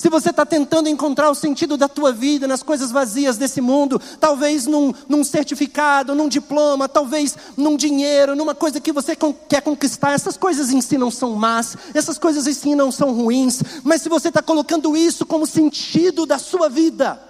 Se 0.03 0.09
você 0.09 0.31
está 0.31 0.45
tentando 0.45 0.89
encontrar 0.89 1.31
o 1.31 1.35
sentido 1.35 1.77
da 1.77 1.87
tua 1.87 2.13
vida 2.13 2.49
nas 2.49 2.61
coisas 2.61 2.91
vazias 2.91 3.37
desse 3.37 3.61
mundo, 3.61 4.03
talvez 4.19 4.67
num, 4.67 4.93
num 5.09 5.23
certificado, 5.23 6.13
num 6.13 6.29
diploma, 6.29 6.89
talvez 6.89 7.37
num 7.57 7.77
dinheiro, 7.77 8.35
numa 8.35 8.53
coisa 8.53 8.81
que 8.81 8.91
você 8.91 9.17
quer 9.49 9.63
conquistar, 9.63 10.11
essas 10.11 10.37
coisas 10.37 10.73
em 10.73 10.81
si 10.81 10.99
não 10.99 11.09
são 11.09 11.37
más, 11.37 11.77
essas 11.95 12.19
coisas 12.19 12.49
em 12.49 12.53
si 12.53 12.75
não 12.75 12.91
são 12.91 13.15
ruins, 13.15 13.63
mas 13.85 14.03
se 14.03 14.09
você 14.09 14.27
está 14.27 14.43
colocando 14.43 14.97
isso 14.97 15.25
como 15.25 15.47
sentido 15.47 16.27
da 16.27 16.37
sua 16.37 16.69
vida, 16.69 17.23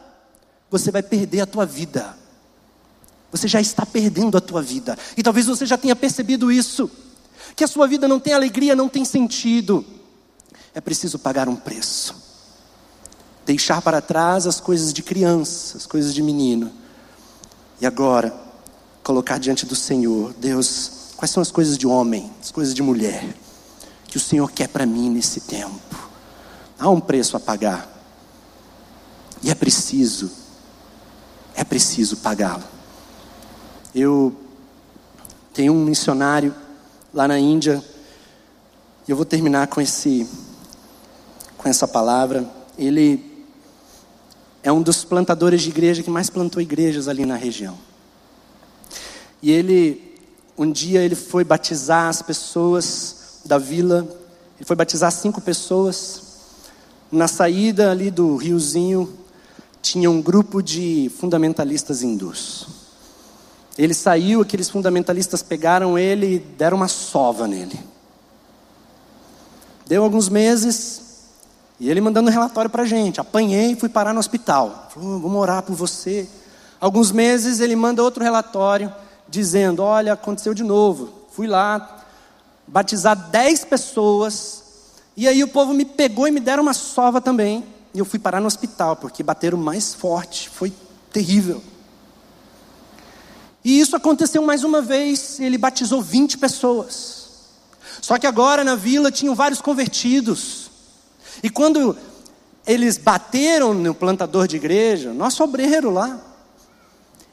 você 0.70 0.90
vai 0.90 1.02
perder 1.02 1.42
a 1.42 1.46
tua 1.46 1.66
vida. 1.66 2.16
Você 3.30 3.46
já 3.48 3.60
está 3.60 3.84
perdendo 3.84 4.38
a 4.38 4.40
tua 4.40 4.62
vida. 4.62 4.96
E 5.14 5.22
talvez 5.22 5.44
você 5.44 5.66
já 5.66 5.76
tenha 5.76 5.94
percebido 5.94 6.50
isso. 6.50 6.90
Que 7.54 7.64
a 7.64 7.68
sua 7.68 7.86
vida 7.86 8.08
não 8.08 8.18
tem 8.18 8.32
alegria, 8.32 8.74
não 8.74 8.88
tem 8.88 9.04
sentido. 9.04 9.84
É 10.74 10.80
preciso 10.80 11.18
pagar 11.18 11.50
um 11.50 11.56
preço 11.56 12.21
deixar 13.44 13.82
para 13.82 14.00
trás 14.00 14.46
as 14.46 14.60
coisas 14.60 14.92
de 14.92 15.02
criança, 15.02 15.76
as 15.76 15.86
coisas 15.86 16.14
de 16.14 16.22
menino. 16.22 16.72
E 17.80 17.86
agora, 17.86 18.32
colocar 19.02 19.38
diante 19.38 19.66
do 19.66 19.74
Senhor, 19.74 20.32
Deus, 20.34 21.12
quais 21.16 21.30
são 21.30 21.40
as 21.40 21.50
coisas 21.50 21.76
de 21.76 21.86
homem, 21.86 22.30
as 22.40 22.50
coisas 22.50 22.74
de 22.74 22.82
mulher, 22.82 23.34
que 24.06 24.16
o 24.16 24.20
Senhor 24.20 24.50
quer 24.52 24.68
para 24.68 24.86
mim 24.86 25.10
nesse 25.10 25.40
tempo. 25.40 25.80
Há 26.78 26.88
um 26.88 27.00
preço 27.00 27.36
a 27.36 27.40
pagar. 27.40 27.88
E 29.42 29.50
é 29.50 29.54
preciso, 29.54 30.30
é 31.54 31.64
preciso 31.64 32.18
pagá-lo. 32.18 32.62
Eu 33.94 34.34
tenho 35.52 35.72
um 35.72 35.84
missionário 35.84 36.54
lá 37.12 37.26
na 37.26 37.38
Índia, 37.38 37.82
e 39.06 39.10
eu 39.10 39.16
vou 39.16 39.24
terminar 39.24 39.66
com 39.66 39.80
esse 39.80 40.28
com 41.58 41.68
essa 41.68 41.86
palavra. 41.86 42.48
Ele 42.76 43.31
é 44.62 44.70
um 44.70 44.80
dos 44.80 45.04
plantadores 45.04 45.62
de 45.62 45.70
igreja 45.70 46.02
que 46.02 46.10
mais 46.10 46.30
plantou 46.30 46.62
igrejas 46.62 47.08
ali 47.08 47.26
na 47.26 47.36
região. 47.36 47.76
E 49.42 49.50
ele, 49.50 50.16
um 50.56 50.70
dia, 50.70 51.02
ele 51.02 51.16
foi 51.16 51.42
batizar 51.42 52.08
as 52.08 52.22
pessoas 52.22 53.40
da 53.44 53.58
vila. 53.58 54.06
Ele 54.56 54.64
foi 54.64 54.76
batizar 54.76 55.10
cinco 55.10 55.40
pessoas. 55.40 56.22
Na 57.10 57.26
saída 57.26 57.90
ali 57.90 58.10
do 58.10 58.36
riozinho, 58.36 59.12
tinha 59.82 60.08
um 60.08 60.22
grupo 60.22 60.62
de 60.62 61.10
fundamentalistas 61.18 62.02
hindus. 62.02 62.68
Ele 63.76 63.94
saiu, 63.94 64.42
aqueles 64.42 64.70
fundamentalistas 64.70 65.42
pegaram 65.42 65.98
ele 65.98 66.36
e 66.36 66.38
deram 66.38 66.76
uma 66.76 66.88
sova 66.88 67.48
nele. 67.48 67.78
Deu 69.86 70.04
alguns 70.04 70.28
meses, 70.28 71.11
e 71.82 71.90
ele 71.90 72.00
mandando 72.00 72.30
um 72.30 72.32
relatório 72.32 72.70
para 72.70 72.84
a 72.84 72.86
gente. 72.86 73.20
Apanhei 73.20 73.72
e 73.72 73.74
fui 73.74 73.88
parar 73.88 74.12
no 74.12 74.20
hospital. 74.20 74.88
Falou, 74.94 75.18
vamos 75.18 75.36
orar 75.36 75.64
por 75.64 75.74
você. 75.74 76.28
Alguns 76.80 77.10
meses 77.10 77.58
ele 77.58 77.74
manda 77.74 78.04
outro 78.04 78.22
relatório, 78.22 78.94
dizendo: 79.28 79.82
Olha, 79.82 80.12
aconteceu 80.12 80.54
de 80.54 80.62
novo. 80.62 81.12
Fui 81.32 81.48
lá, 81.48 82.04
batizar 82.68 83.16
dez 83.16 83.64
pessoas. 83.64 84.62
E 85.16 85.26
aí 85.26 85.42
o 85.42 85.48
povo 85.48 85.74
me 85.74 85.84
pegou 85.84 86.28
e 86.28 86.30
me 86.30 86.38
deram 86.38 86.62
uma 86.62 86.72
sova 86.72 87.20
também. 87.20 87.64
E 87.92 87.98
eu 87.98 88.04
fui 88.04 88.20
parar 88.20 88.40
no 88.40 88.46
hospital, 88.46 88.94
porque 88.94 89.24
bateram 89.24 89.58
mais 89.58 89.92
forte. 89.92 90.48
Foi 90.50 90.72
terrível. 91.12 91.60
E 93.64 93.80
isso 93.80 93.96
aconteceu 93.96 94.40
mais 94.44 94.62
uma 94.62 94.80
vez. 94.80 95.40
Ele 95.40 95.58
batizou 95.58 96.00
20 96.00 96.38
pessoas. 96.38 97.26
Só 98.00 98.20
que 98.20 98.26
agora 98.28 98.62
na 98.62 98.76
vila 98.76 99.10
tinham 99.10 99.34
vários 99.34 99.60
convertidos. 99.60 100.70
E 101.42 101.50
quando 101.50 101.96
eles 102.66 102.96
bateram 102.96 103.74
no 103.74 103.94
plantador 103.94 104.46
de 104.46 104.56
igreja, 104.56 105.12
nosso 105.12 105.42
obreiro 105.42 105.90
lá, 105.90 106.20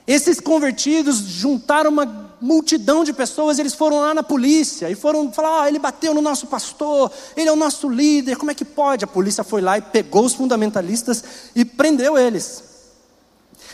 esses 0.08 0.40
convertidos 0.40 1.18
juntaram 1.20 1.92
uma 1.92 2.30
multidão 2.42 3.04
de 3.04 3.14
pessoas, 3.14 3.60
eles 3.60 3.76
foram 3.76 4.00
lá 4.00 4.12
na 4.12 4.24
polícia 4.24 4.90
e 4.90 4.96
foram 4.96 5.32
falar: 5.32 5.64
ah, 5.64 5.68
ele 5.68 5.78
bateu 5.78 6.16
no 6.16 6.22
nosso 6.22 6.48
pastor, 6.48 7.12
ele 7.38 7.48
é 7.48 7.52
o 7.52 7.56
nosso 7.56 7.88
líder, 7.88 8.36
como 8.36 8.50
é 8.50 8.56
que 8.56 8.66
pode? 8.66 9.04
A 9.04 9.08
polícia 9.08 9.44
foi 9.44 9.62
lá 9.62 9.78
e 9.78 9.82
pegou 9.82 10.26
os 10.26 10.34
fundamentalistas 10.34 11.24
e 11.56 11.64
prendeu 11.64 12.18
eles. 12.18 12.64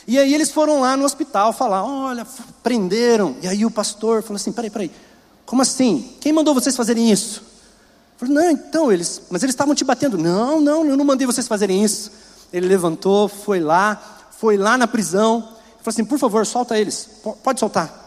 E 0.05 0.19
aí 0.19 0.33
eles 0.33 0.51
foram 0.51 0.81
lá 0.81 0.97
no 0.97 1.05
hospital 1.05 1.53
falar: 1.53 1.85
olha, 1.85 2.27
prenderam. 2.61 3.37
E 3.41 3.47
aí 3.47 3.65
o 3.65 3.71
pastor 3.71 4.21
falou 4.21 4.35
assim: 4.35 4.51
peraí, 4.51 4.69
peraí, 4.69 4.91
como 5.45 5.61
assim? 5.61 6.15
Quem 6.19 6.33
mandou 6.33 6.53
vocês 6.53 6.75
fazerem 6.75 7.09
isso? 7.09 7.54
Falei, 8.17 8.33
não, 8.33 8.51
então 8.51 8.91
eles, 8.91 9.21
mas 9.29 9.43
eles 9.43 9.53
estavam 9.53 9.75
te 9.75 9.83
batendo. 9.83 10.17
Não, 10.17 10.61
não, 10.61 10.85
eu 10.85 10.95
não 10.95 11.05
mandei 11.05 11.27
vocês 11.27 11.47
fazerem 11.47 11.83
isso. 11.83 12.11
Ele 12.51 12.67
levantou, 12.67 13.27
foi 13.27 13.59
lá, 13.59 14.29
foi 14.39 14.57
lá 14.57 14.77
na 14.77 14.87
prisão, 14.87 15.41
falou 15.41 15.57
assim: 15.87 16.05
por 16.05 16.17
favor, 16.17 16.45
solta 16.45 16.77
eles, 16.77 17.09
pode 17.43 17.59
soltar. 17.59 18.05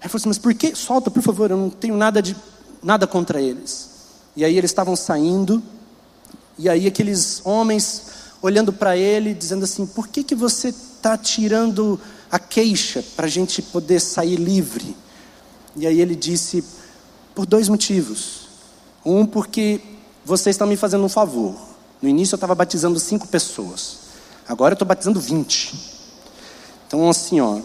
Aí 0.00 0.08
falou 0.08 0.18
assim: 0.18 0.28
mas 0.28 0.38
por 0.38 0.52
que? 0.52 0.74
Solta, 0.74 1.10
por 1.10 1.22
favor, 1.22 1.50
eu 1.50 1.56
não 1.56 1.70
tenho 1.70 1.96
nada, 1.96 2.20
de, 2.20 2.36
nada 2.82 3.06
contra 3.06 3.40
eles. 3.40 3.88
E 4.36 4.44
aí 4.44 4.56
eles 4.56 4.70
estavam 4.70 4.94
saindo, 4.94 5.62
e 6.58 6.68
aí 6.68 6.86
aqueles 6.86 7.40
homens 7.44 8.02
olhando 8.42 8.72
para 8.72 8.96
ele, 8.96 9.32
dizendo 9.32 9.64
assim: 9.64 9.86
por 9.86 10.08
que, 10.08 10.22
que 10.22 10.34
você 10.34 10.68
está 10.68 11.16
tirando 11.16 11.98
a 12.30 12.38
queixa 12.38 13.02
para 13.16 13.26
a 13.26 13.30
gente 13.30 13.62
poder 13.62 14.00
sair 14.00 14.36
livre? 14.36 14.94
E 15.76 15.86
aí 15.86 16.00
ele 16.00 16.14
disse: 16.14 16.62
por 17.34 17.46
dois 17.46 17.68
motivos. 17.68 18.39
Um, 19.04 19.24
porque 19.24 19.80
vocês 20.24 20.54
estão 20.54 20.66
me 20.66 20.76
fazendo 20.76 21.04
um 21.04 21.08
favor. 21.08 21.54
No 22.02 22.08
início 22.08 22.34
eu 22.34 22.36
estava 22.36 22.54
batizando 22.54 22.98
cinco 22.98 23.28
pessoas, 23.28 23.98
agora 24.48 24.72
eu 24.72 24.74
estou 24.74 24.88
batizando 24.88 25.20
vinte. 25.20 25.74
Então, 26.86 27.08
assim, 27.08 27.40
ó, 27.40 27.60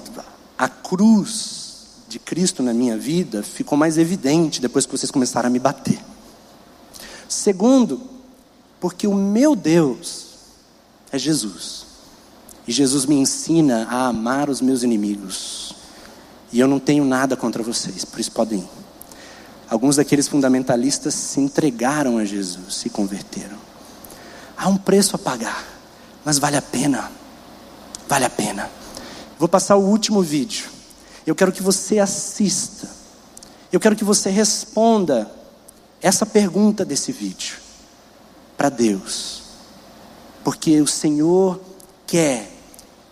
a 0.58 0.68
cruz 0.68 1.66
de 2.08 2.20
Cristo 2.20 2.62
na 2.62 2.74
minha 2.74 2.98
vida 2.98 3.42
ficou 3.42 3.78
mais 3.78 3.98
evidente 3.98 4.62
depois 4.62 4.86
que 4.86 4.92
vocês 4.92 5.12
começaram 5.12 5.48
a 5.48 5.50
me 5.50 5.60
bater. 5.60 6.00
Segundo, 7.28 8.02
porque 8.80 9.08
o 9.08 9.16
meu 9.16 9.56
Deus 9.56 10.26
é 11.12 11.18
Jesus. 11.18 11.86
E 12.68 12.72
Jesus 12.72 13.06
me 13.06 13.16
ensina 13.16 13.88
a 13.90 14.08
amar 14.08 14.50
os 14.50 14.62
meus 14.62 14.84
inimigos. 14.84 15.74
E 16.52 16.60
eu 16.60 16.68
não 16.68 16.80
tenho 16.80 17.04
nada 17.04 17.36
contra 17.36 17.64
vocês, 17.64 18.06
por 18.06 18.20
isso 18.20 18.32
podem 18.32 18.60
ir. 18.60 18.85
Alguns 19.70 19.96
daqueles 19.96 20.28
fundamentalistas 20.28 21.14
se 21.14 21.40
entregaram 21.40 22.18
a 22.18 22.26
Jesus, 22.26 22.76
se 22.76 22.90
converteram. 22.90 23.58
Há 24.56 24.70
um 24.70 24.78
preço 24.78 25.16
a 25.16 25.20
pagar, 25.20 25.66
mas 26.24 26.38
vale 26.38 26.56
a 26.56 26.62
pena. 26.62 27.12
Vale 28.08 28.26
a 28.26 28.30
pena. 28.30 28.70
Vou 29.40 29.50
passar 29.50 29.76
o 29.76 29.84
último 29.84 30.22
vídeo. 30.22 30.70
Eu 31.26 31.36
quero 31.36 31.52
que 31.52 31.64
você 31.64 31.98
assista. 32.00 32.88
Eu 33.72 33.80
quero 33.80 33.96
que 33.96 34.04
você 34.04 34.30
responda 34.30 35.30
essa 36.02 36.26
pergunta 36.26 36.86
desse 36.86 37.12
vídeo 37.12 37.58
para 38.56 38.70
Deus. 38.70 39.44
Porque 40.44 40.80
o 40.80 40.88
Senhor 40.88 41.60
quer, 42.06 42.52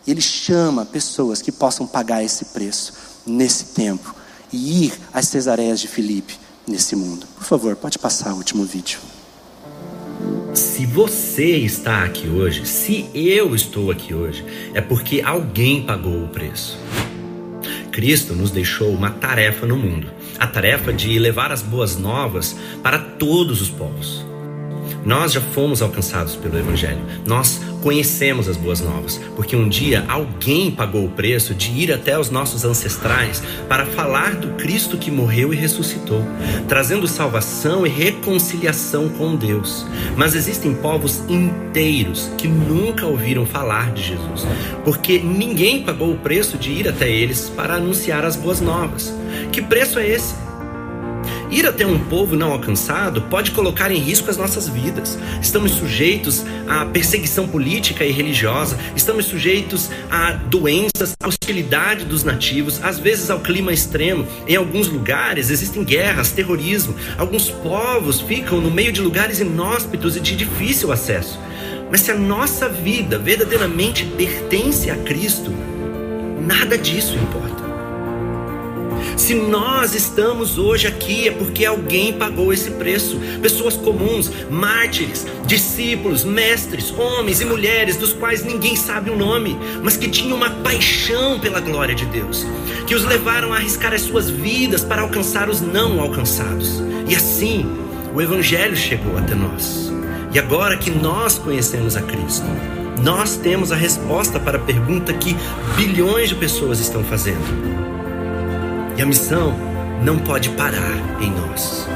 Ele 0.05 0.21
chama 0.21 0.85
pessoas 0.85 1.41
que 1.41 1.51
possam 1.51 1.87
pagar 1.87 2.23
esse 2.23 2.45
preço 2.45 2.93
nesse 3.25 3.65
tempo 3.65 4.15
e 4.51 4.85
ir 4.85 4.99
às 5.11 5.27
Cesareias 5.27 5.79
de 5.79 5.87
Filipe 5.87 6.42
nesse 6.67 6.95
mundo. 6.95 7.25
Por 7.35 7.43
favor, 7.43 7.75
pode 7.75 7.99
passar 7.99 8.33
o 8.33 8.37
último 8.37 8.63
vídeo. 8.65 8.99
Se 10.53 10.85
você 10.85 11.57
está 11.57 12.03
aqui 12.03 12.27
hoje, 12.27 12.65
se 12.65 13.09
eu 13.13 13.55
estou 13.55 13.89
aqui 13.89 14.13
hoje, 14.13 14.45
é 14.73 14.81
porque 14.81 15.21
alguém 15.21 15.83
pagou 15.83 16.23
o 16.23 16.27
preço. 16.27 16.77
Cristo 17.91 18.33
nos 18.33 18.51
deixou 18.51 18.89
uma 18.89 19.09
tarefa 19.09 19.65
no 19.65 19.77
mundo, 19.77 20.11
a 20.39 20.47
tarefa 20.47 20.91
de 20.91 21.17
levar 21.19 21.51
as 21.51 21.61
boas 21.61 21.97
novas 21.97 22.55
para 22.81 22.99
todos 22.99 23.61
os 23.61 23.69
povos. 23.69 24.32
Nós 25.05 25.33
já 25.33 25.41
fomos 25.41 25.81
alcançados 25.81 26.35
pelo 26.35 26.57
Evangelho. 26.57 27.01
Nós 27.25 27.61
conhecemos 27.81 28.47
as 28.47 28.55
boas 28.55 28.79
novas, 28.79 29.19
porque 29.35 29.55
um 29.55 29.67
dia 29.67 30.05
alguém 30.07 30.71
pagou 30.71 31.05
o 31.05 31.09
preço 31.09 31.53
de 31.53 31.69
ir 31.71 31.91
até 31.91 32.17
os 32.17 32.29
nossos 32.29 32.63
ancestrais 32.63 33.43
para 33.67 33.85
falar 33.85 34.35
do 34.35 34.49
Cristo 34.55 34.97
que 34.97 35.11
morreu 35.11 35.53
e 35.53 35.57
ressuscitou, 35.57 36.21
trazendo 36.67 37.07
salvação 37.07 37.85
e 37.85 37.89
reconciliação 37.89 39.09
com 39.09 39.35
Deus. 39.35 39.85
Mas 40.15 40.33
existem 40.33 40.73
povos 40.73 41.21
inteiros 41.27 42.31
que 42.37 42.47
nunca 42.47 43.05
ouviram 43.05 43.45
falar 43.45 43.91
de 43.91 44.03
Jesus, 44.03 44.47
porque 44.85 45.19
ninguém 45.19 45.83
pagou 45.83 46.13
o 46.13 46.17
preço 46.17 46.57
de 46.57 46.71
ir 46.71 46.87
até 46.87 47.11
eles 47.11 47.49
para 47.49 47.75
anunciar 47.75 48.23
as 48.23 48.37
boas 48.37 48.61
novas. 48.61 49.13
Que 49.51 49.61
preço 49.61 49.99
é 49.99 50.07
esse? 50.07 50.33
Ir 51.53 51.67
até 51.67 51.85
um 51.85 51.99
povo 51.99 52.35
não 52.35 52.51
alcançado 52.51 53.21
pode 53.29 53.51
colocar 53.51 53.91
em 53.91 53.99
risco 53.99 54.27
as 54.27 54.37
nossas 54.37 54.67
vidas. 54.67 55.19
Estamos 55.39 55.73
sujeitos 55.73 56.43
à 56.67 56.83
perseguição 56.83 57.47
política 57.47 58.03
e 58.03 58.11
religiosa, 58.11 58.75
estamos 58.95 59.25
sujeitos 59.25 59.87
a 60.09 60.31
doenças, 60.31 61.15
à 61.21 61.27
hostilidade 61.27 62.05
dos 62.05 62.23
nativos, 62.23 62.83
às 62.83 62.97
vezes 62.97 63.29
ao 63.29 63.39
clima 63.39 63.71
extremo. 63.71 64.27
Em 64.47 64.55
alguns 64.55 64.87
lugares 64.87 65.51
existem 65.51 65.83
guerras, 65.83 66.31
terrorismo. 66.31 66.95
Alguns 67.19 67.51
povos 67.51 68.19
ficam 68.19 68.59
no 68.59 68.71
meio 68.71 68.91
de 68.91 69.01
lugares 69.01 69.39
inóspitos 69.39 70.17
e 70.17 70.19
de 70.19 70.35
difícil 70.35 70.91
acesso. 70.91 71.39
Mas 71.91 72.01
se 72.01 72.09
a 72.09 72.15
nossa 72.15 72.67
vida 72.67 73.19
verdadeiramente 73.19 74.05
pertence 74.17 74.89
a 74.89 74.95
Cristo, 74.95 75.51
nada 76.41 76.79
disso 76.79 77.15
importa. 77.15 77.62
Se 79.15 79.33
nós 79.35 79.93
estamos 79.93 80.57
hoje 80.57 80.87
aqui 80.87 81.27
é 81.27 81.31
porque 81.31 81.65
alguém 81.65 82.13
pagou 82.13 82.51
esse 82.51 82.71
preço. 82.71 83.19
Pessoas 83.41 83.75
comuns, 83.75 84.31
mártires, 84.49 85.25
discípulos, 85.45 86.23
mestres, 86.23 86.91
homens 86.91 87.39
e 87.41 87.45
mulheres 87.45 87.95
dos 87.95 88.13
quais 88.13 88.43
ninguém 88.43 88.75
sabe 88.75 89.09
o 89.09 89.15
nome, 89.15 89.57
mas 89.81 89.95
que 89.95 90.09
tinham 90.09 90.35
uma 90.35 90.49
paixão 90.49 91.39
pela 91.39 91.59
glória 91.59 91.95
de 91.95 92.05
Deus, 92.05 92.45
que 92.87 92.95
os 92.95 93.05
levaram 93.05 93.53
a 93.53 93.57
arriscar 93.57 93.93
as 93.93 94.01
suas 94.01 94.29
vidas 94.29 94.83
para 94.83 95.01
alcançar 95.01 95.49
os 95.49 95.61
não 95.61 96.01
alcançados. 96.01 96.81
E 97.07 97.15
assim, 97.15 97.65
o 98.13 98.21
evangelho 98.21 98.75
chegou 98.75 99.17
até 99.17 99.35
nós. 99.35 99.91
E 100.33 100.39
agora 100.39 100.77
que 100.77 100.89
nós 100.89 101.37
conhecemos 101.37 101.95
a 101.95 102.01
Cristo, 102.01 102.47
nós 103.03 103.37
temos 103.37 103.71
a 103.71 103.75
resposta 103.75 104.39
para 104.39 104.57
a 104.57 104.61
pergunta 104.61 105.13
que 105.13 105.35
bilhões 105.75 106.29
de 106.29 106.35
pessoas 106.35 106.79
estão 106.79 107.03
fazendo. 107.03 107.92
E 108.95 109.01
a 109.01 109.05
missão 109.07 109.53
não 110.03 110.19
pode 110.19 110.49
parar 110.51 111.21
em 111.21 111.31
nós. 111.31 111.87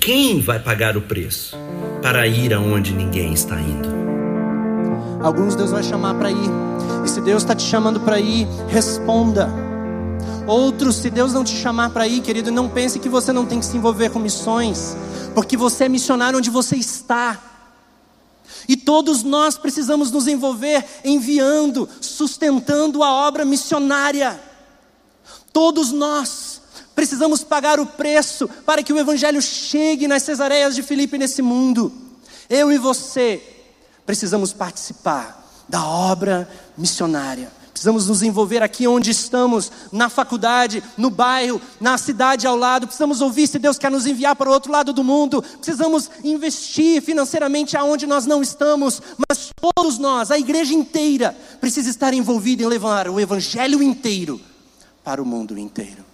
Quem 0.00 0.40
vai 0.40 0.58
pagar 0.58 0.96
o 0.96 1.02
preço 1.02 1.56
para 2.02 2.26
ir 2.26 2.52
aonde 2.52 2.92
ninguém 2.92 3.32
está 3.32 3.60
indo? 3.60 3.88
Alguns 5.22 5.54
Deus 5.54 5.70
vai 5.70 5.84
chamar 5.84 6.14
para 6.14 6.28
ir. 6.28 6.50
E 7.04 7.08
se 7.08 7.20
Deus 7.20 7.44
está 7.44 7.54
te 7.54 7.62
chamando 7.62 8.00
para 8.00 8.18
ir, 8.18 8.48
responda. 8.68 9.48
Outros, 10.44 10.96
se 10.96 11.08
Deus 11.08 11.32
não 11.32 11.44
te 11.44 11.54
chamar 11.54 11.90
para 11.90 12.08
ir, 12.08 12.20
querido, 12.20 12.50
não 12.50 12.68
pense 12.68 12.98
que 12.98 13.08
você 13.08 13.32
não 13.32 13.46
tem 13.46 13.60
que 13.60 13.66
se 13.66 13.76
envolver 13.76 14.10
com 14.10 14.18
missões, 14.18 14.96
porque 15.36 15.56
você 15.56 15.84
é 15.84 15.88
missionário 15.88 16.40
onde 16.40 16.50
você 16.50 16.74
está. 16.74 17.40
E 18.68 18.76
todos 18.76 19.22
nós 19.22 19.56
precisamos 19.56 20.10
nos 20.10 20.26
envolver 20.26 20.84
enviando, 21.04 21.88
sustentando 22.00 23.04
a 23.04 23.12
obra 23.12 23.44
missionária. 23.44 24.51
Todos 25.52 25.92
nós 25.92 26.62
precisamos 26.94 27.44
pagar 27.44 27.78
o 27.78 27.86
preço 27.86 28.48
para 28.64 28.82
que 28.82 28.92
o 28.92 28.98
Evangelho 28.98 29.42
chegue 29.42 30.08
nas 30.08 30.22
Cesareias 30.22 30.74
de 30.74 30.82
Filipe 30.82 31.18
nesse 31.18 31.42
mundo. 31.42 31.92
Eu 32.48 32.72
e 32.72 32.78
você 32.78 33.42
precisamos 34.06 34.52
participar 34.52 35.42
da 35.68 35.84
obra 35.86 36.48
missionária. 36.76 37.50
Precisamos 37.72 38.06
nos 38.06 38.22
envolver 38.22 38.62
aqui 38.62 38.86
onde 38.86 39.10
estamos, 39.10 39.72
na 39.90 40.08
faculdade, 40.08 40.82
no 40.96 41.10
bairro, 41.10 41.60
na 41.80 41.98
cidade 41.98 42.46
ao 42.46 42.56
lado. 42.56 42.86
Precisamos 42.86 43.20
ouvir 43.20 43.46
se 43.48 43.58
Deus 43.58 43.78
quer 43.78 43.90
nos 43.90 44.06
enviar 44.06 44.36
para 44.36 44.48
o 44.48 44.52
outro 44.52 44.70
lado 44.70 44.92
do 44.92 45.02
mundo. 45.02 45.42
Precisamos 45.42 46.08
investir 46.22 47.02
financeiramente 47.02 47.76
aonde 47.76 48.06
nós 48.06 48.24
não 48.24 48.40
estamos. 48.40 49.02
Mas 49.28 49.50
todos 49.74 49.98
nós, 49.98 50.30
a 50.30 50.38
igreja 50.38 50.72
inteira, 50.74 51.36
precisa 51.60 51.90
estar 51.90 52.14
envolvida 52.14 52.62
em 52.62 52.66
levar 52.66 53.08
o 53.08 53.18
evangelho 53.18 53.82
inteiro 53.82 54.40
para 55.04 55.22
o 55.22 55.26
mundo 55.26 55.58
inteiro. 55.58 56.04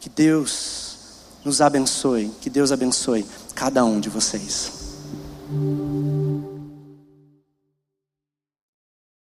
Que 0.00 0.08
Deus 0.08 0.96
nos 1.44 1.60
abençoe, 1.60 2.30
que 2.40 2.50
Deus 2.50 2.72
abençoe 2.72 3.26
cada 3.54 3.84
um 3.84 4.00
de 4.00 4.08
vocês. 4.08 4.72